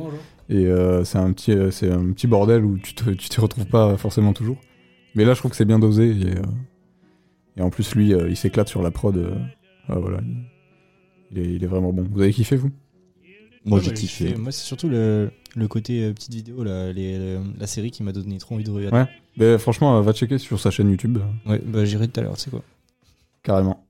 [0.50, 0.68] Et
[1.04, 4.58] c'est un petit, c'est un petit bordel où tu te, t'y retrouves pas forcément toujours.
[5.16, 6.12] Mais là, je trouve que c'est bien dosé.
[6.12, 6.36] Et,
[7.58, 9.34] et en plus, lui, il s'éclate sur la prod.
[9.88, 10.46] ah, voilà, il,
[11.32, 12.06] il est, il est vraiment bon.
[12.12, 12.70] Vous avez kiffé, vous?
[13.66, 14.36] Moi j'ai bah, kiffé.
[14.36, 18.02] Moi, c'est surtout le, le côté euh, petite vidéo, là, les, le- la série qui
[18.04, 18.98] m'a donné trop envie de regarder.
[18.98, 19.08] Ouais.
[19.38, 22.24] Mais franchement, euh, va checker sur sa chaîne YouTube, euh, Ouais, bah j'irai tout à
[22.24, 22.64] l'heure, tu sais quoi.
[23.44, 23.86] carrément.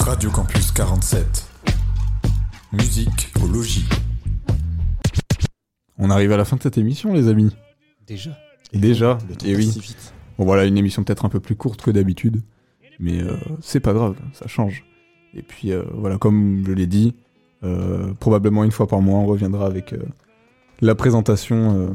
[0.00, 1.46] Radio Campus 47.
[2.72, 3.84] Musique au logis.
[5.98, 7.50] On arrive à la fin de cette émission, les amis.
[8.06, 8.36] Déjà.
[8.72, 9.72] Et déjà, Le temps et passe oui.
[9.72, 10.12] si vite.
[10.38, 12.42] Bon, voilà, une émission peut-être un peu plus courte que d'habitude.
[13.00, 14.84] Mais euh, c'est pas grave, ça change.
[15.34, 17.27] Et puis, euh, voilà, comme je l'ai dit, euh,
[18.20, 19.98] probablement une fois par mois, on reviendra avec euh,
[20.80, 21.88] la présentation euh,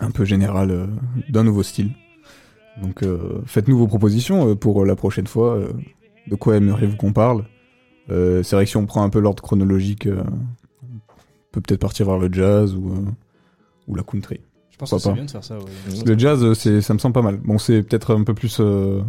[0.00, 0.86] un peu générale euh,
[1.28, 1.90] d'un nouveau style.
[2.82, 5.56] Donc, euh, faites-nous vos propositions euh, pour la prochaine fois.
[5.56, 5.72] euh,
[6.28, 7.44] de quoi aimeriez-vous qu'on parle?
[8.10, 10.22] Euh, C'est vrai que si on prend un peu l'ordre chronologique, euh,
[10.82, 11.00] on
[11.52, 13.10] peut peut-être partir vers le jazz ou, euh,
[13.88, 14.40] ou la country.
[14.70, 15.58] Je pense que c'est bien de faire ça.
[15.58, 15.64] Ouais,
[16.06, 17.36] Le jazz, euh, c'est, ça me semble pas mal.
[17.44, 19.02] Bon, c'est peut-être un peu plus, euh,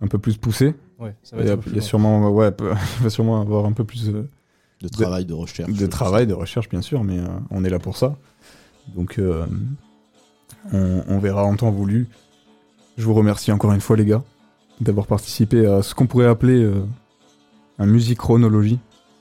[0.00, 0.74] un peu plus poussé.
[1.00, 2.50] Ouais, ça va Il y être a, il y a sûrement, ouais,
[3.00, 4.28] va sûrement avoir un peu plus euh,
[4.82, 5.70] De travail, de recherche.
[5.72, 8.16] de travail, de recherche, bien sûr, mais euh, on est là pour ça.
[8.94, 9.46] Donc, euh,
[10.72, 12.08] on, on verra en temps voulu.
[12.98, 14.22] Je vous remercie encore une fois, les gars,
[14.80, 16.84] d'avoir participé à ce qu'on pourrait appeler euh,
[17.78, 18.78] un musique chronologie.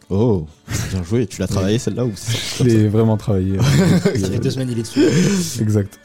[0.09, 0.45] Oh,
[0.91, 1.27] bien joué.
[1.27, 3.57] Tu l'as travaillé celle-là ou c'est Je l'ai vraiment travaillé.
[4.15, 5.01] Il y a deux semaines, il est dessus.
[5.61, 5.99] exact.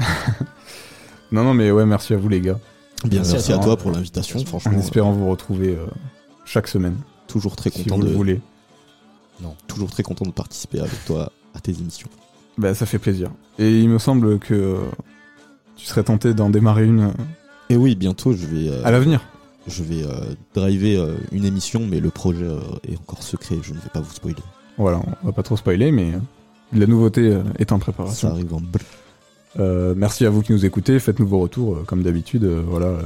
[1.32, 2.58] non, non, mais ouais, merci à vous, les gars.
[3.04, 3.76] Bien, Merci merci, à toi.
[3.76, 4.40] pour l'invitation.
[4.40, 5.86] En Franchement, espérant vous retrouver euh,
[6.44, 6.96] chaque semaine,
[7.26, 8.40] toujours très si content vous le de
[9.40, 9.54] voulez.
[9.66, 12.08] toujours très content de participer avec toi à tes émissions.
[12.56, 13.30] Bah, ça fait plaisir.
[13.58, 14.76] Et il me semble que euh,
[15.76, 17.12] tu serais tenté d'en démarrer une euh,
[17.70, 19.20] Et oui, bientôt je vais euh, à l'avenir.
[19.66, 22.46] je vais euh, driver euh, une émission, mais le projet
[22.88, 23.56] est encore secret.
[23.62, 24.42] Je ne vais pas vous spoiler.
[24.76, 26.12] Voilà, on va pas trop spoiler, mais
[26.72, 28.28] la nouveauté est en Ça préparation.
[28.30, 28.62] arrive en
[29.96, 30.98] merci à vous qui nous écoutez.
[31.00, 32.98] Faites-nous vos retours, comme d'habitude, voilà,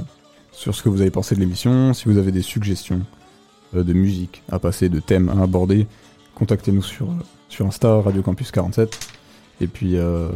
[0.52, 1.94] sur ce que vous avez pensé de l'émission.
[1.94, 3.00] Si vous avez des suggestions
[3.72, 5.86] de musique à passer, de thèmes à aborder,
[6.34, 7.08] contactez-nous sur,
[7.48, 8.98] sur Insta, Radio Campus 47.
[9.60, 10.28] Et puis, euh,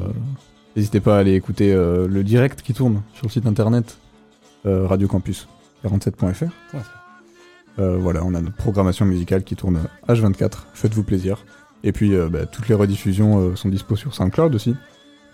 [0.77, 3.99] n'hésitez pas à aller écouter euh, le direct qui tourne sur le site internet
[4.67, 6.51] euh, radiocampus47.fr.
[7.79, 10.53] Euh, voilà, on a notre programmation musicale qui tourne H24.
[10.75, 11.45] Faites-vous plaisir.
[11.85, 14.75] Et puis, euh, bah, toutes les rediffusions euh, sont dispo sur SoundCloud aussi,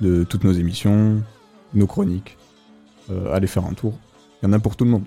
[0.01, 1.23] de toutes nos émissions,
[1.75, 2.37] nos chroniques.
[3.31, 3.93] Allez faire un tour.
[4.43, 5.05] Il y en a pour tout le monde.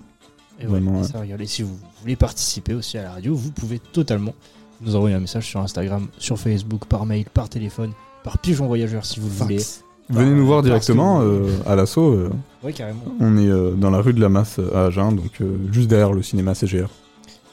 [0.59, 1.07] Et, Vraiment, ouais, ouais.
[1.07, 1.41] ça rigole.
[1.41, 4.35] Et si vous voulez participer aussi à la radio, vous pouvez totalement
[4.81, 7.91] nous envoyer un message sur Instagram, sur Facebook, par mail, par téléphone,
[8.23, 9.63] par pigeon voyageur si vous le voulez.
[10.09, 12.11] Venez nous voir directement que- euh, à l'assaut.
[12.13, 12.29] euh,
[12.63, 13.01] Ouais, carrément.
[13.19, 16.13] on est euh, dans la rue de la Masse à Agen, donc euh, juste derrière
[16.13, 16.87] le cinéma CGR.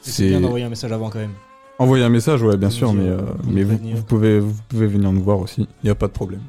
[0.03, 1.33] C'est bien d'envoyer un message avant quand même.
[1.79, 5.11] Envoyez un message, ouais, bien sûr, mais, euh, euh, mais vous, pouvez, vous pouvez venir
[5.13, 5.63] nous voir aussi.
[5.83, 6.43] Il n'y a pas de problème.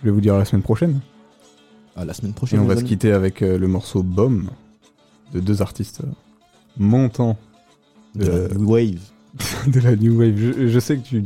[0.00, 1.00] Je vais vous dire à la semaine prochaine.
[1.96, 2.60] À la semaine Et prochaine.
[2.60, 4.48] on va se quitter avec euh, le morceau Bomb
[5.32, 6.08] de deux artistes euh,
[6.76, 7.36] montants
[8.14, 8.98] de euh, Wave.
[9.66, 10.36] de la New Wave.
[10.36, 11.24] Je, je sais que tu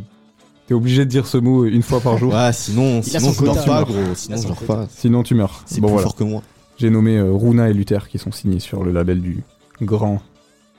[0.68, 3.64] es obligé de dire ce mot une fois par jour, Ouais, sinon, sinon je dors
[3.64, 4.14] pas, gros.
[4.14, 4.86] Sinon, je dors pas.
[4.90, 5.62] sinon tu meurs.
[5.66, 6.42] C'est Bon plus voilà, fort que moi.
[6.78, 9.42] j'ai nommé euh, Runa et Luther qui sont signés sur le label du
[9.82, 10.20] grand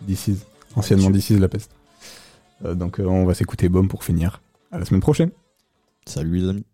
[0.07, 0.37] This Is.
[0.75, 1.71] anciennement d'ici la peste.
[2.65, 4.41] Euh, donc euh, on va s'écouter Bomb pour finir.
[4.71, 5.31] À la semaine prochaine.
[6.05, 6.65] Salut les amis.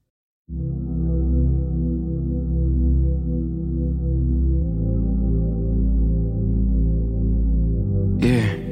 [8.19, 8.66] Yeah.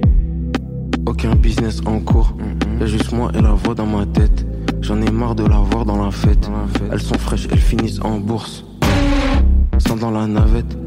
[1.06, 2.34] Aucun business en cours.
[2.80, 4.46] Y'a juste moi et la voix dans ma tête.
[4.82, 6.50] J'en ai marre de la voir dans la fête.
[6.92, 8.64] Elles sont fraîches, elles finissent en bourse.
[9.78, 10.78] Sans dans la navette.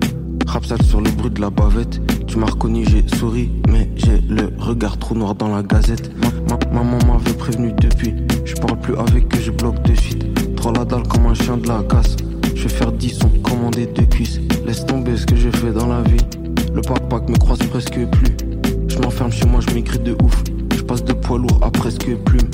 [0.47, 2.01] Rap sale sur le bruit de la bavette.
[2.27, 6.11] Tu m'as reconnu, j'ai souri, mais j'ai le regard trop noir dans la gazette.
[6.49, 8.15] Ma- ma- maman m'avait prévenu depuis.
[8.45, 10.25] Je parle plus avec eux, je bloque de suite.
[10.57, 12.17] Trop la dalle comme un chien de la casse.
[12.55, 14.41] Je vais faire 10 sons, commander deux cuisses.
[14.67, 16.25] Laisse tomber ce que je fais dans la vie.
[16.75, 18.48] Le pack me croise presque plus.
[18.99, 20.43] Je m'enferme chez moi, je m'écris de ouf.
[20.77, 22.49] Je passe de poids lourd à presque plume.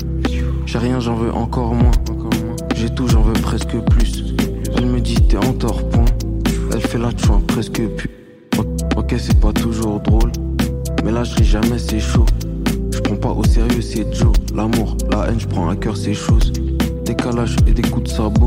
[0.67, 1.89] J'ai rien, j'en veux encore moins.
[2.75, 4.35] J'ai tout, j'en veux presque plus.
[4.77, 6.05] Elle me dit t'es en tort, point.
[6.71, 7.81] Elle fait la choix, presque.
[8.59, 8.61] O-
[8.95, 10.31] Ok, c'est pas toujours drôle.
[11.03, 12.25] Mais là, je ris jamais, c'est chaud.
[12.93, 14.31] Je prends pas au sérieux, c'est Joe.
[14.55, 16.53] L'amour, la haine, je prends à cœur ces choses.
[17.05, 18.45] Décalage et des coups de sabot.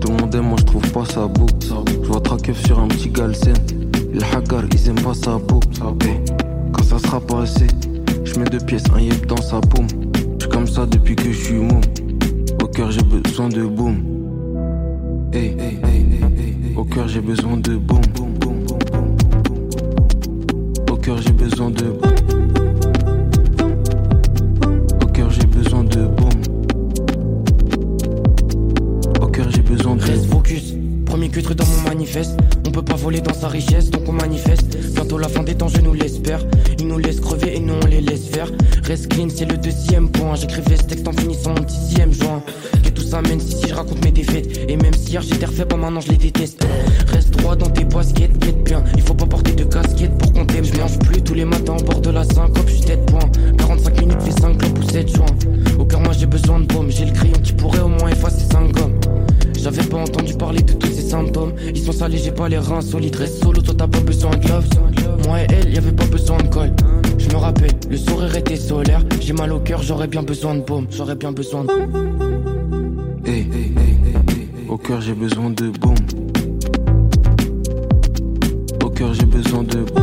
[0.00, 1.46] Tout le monde aime, moi je trouve pas ça beau.
[1.62, 2.20] Je vois
[2.64, 3.54] sur un petit galsen.
[4.12, 5.60] Les hagar, ils aiment pas sa peau.
[6.04, 6.27] Eh,
[6.88, 7.66] ça sera passé,
[8.24, 9.86] je mets deux pièces, un yep dans sa paume.
[10.40, 11.82] Je comme ça depuis que je suis môme.
[12.62, 13.96] Au cœur, j'ai besoin de boom.
[15.34, 16.74] Hey, hey, hey.
[16.76, 18.00] Au cœur, j'ai besoin de boom.
[20.90, 22.12] Au cœur, j'ai besoin de boom.
[25.02, 26.42] Au cœur, j'ai besoin de boom.
[29.20, 30.74] Au cœur, j'ai besoin de Reste focus,
[31.04, 32.38] premier cutre dans mon manifeste.
[32.78, 34.78] Peut pas voler dans sa richesse, donc on manifeste.
[34.94, 36.38] Bientôt la fin des temps, je nous l'espère.
[36.78, 38.46] Ils nous laissent crever et nous on les laisse faire.
[38.84, 40.36] Reste clean, c'est le deuxième point.
[40.36, 42.40] J'écrivais ce texte en finissant mon dixième joint.
[42.84, 44.60] Que tout ça mène si, si je raconte mes défaites.
[44.68, 46.64] Et même si hier j'étais refait, pas maintenant je les déteste.
[47.08, 48.84] Reste droit dans tes baskets, guette bien.
[48.94, 50.64] Il faut pas porter de casquette pour qu'on t'aime.
[50.64, 53.28] Je mange plus tous les matins au bord de la syncope, je suis tête point.
[53.58, 55.26] 45 minutes fait 5 clopes ou 7 joints.
[55.80, 56.90] Au cœur, moi j'ai besoin de baume.
[56.90, 58.47] J'ai le crayon qui pourrait au moins effacer 5 gommes.
[59.62, 61.52] J'avais pas entendu parler de tous ces symptômes.
[61.74, 63.16] Ils sont salés, j'ai pas les reins solides.
[63.16, 64.66] Reste solo, toi t'as pas besoin de love.
[65.26, 66.72] Moi et elle, y'avait pas besoin de colle.
[67.18, 69.04] Je me rappelle, le sourire était solaire.
[69.20, 70.86] J'ai mal au cœur, j'aurais bien besoin de baume.
[70.90, 71.72] J'aurais bien besoin de.
[73.26, 73.88] Hey, hey, hey.
[74.68, 75.94] Au cœur j'ai besoin de boom.
[78.84, 79.97] Au cœur j'ai besoin de boom.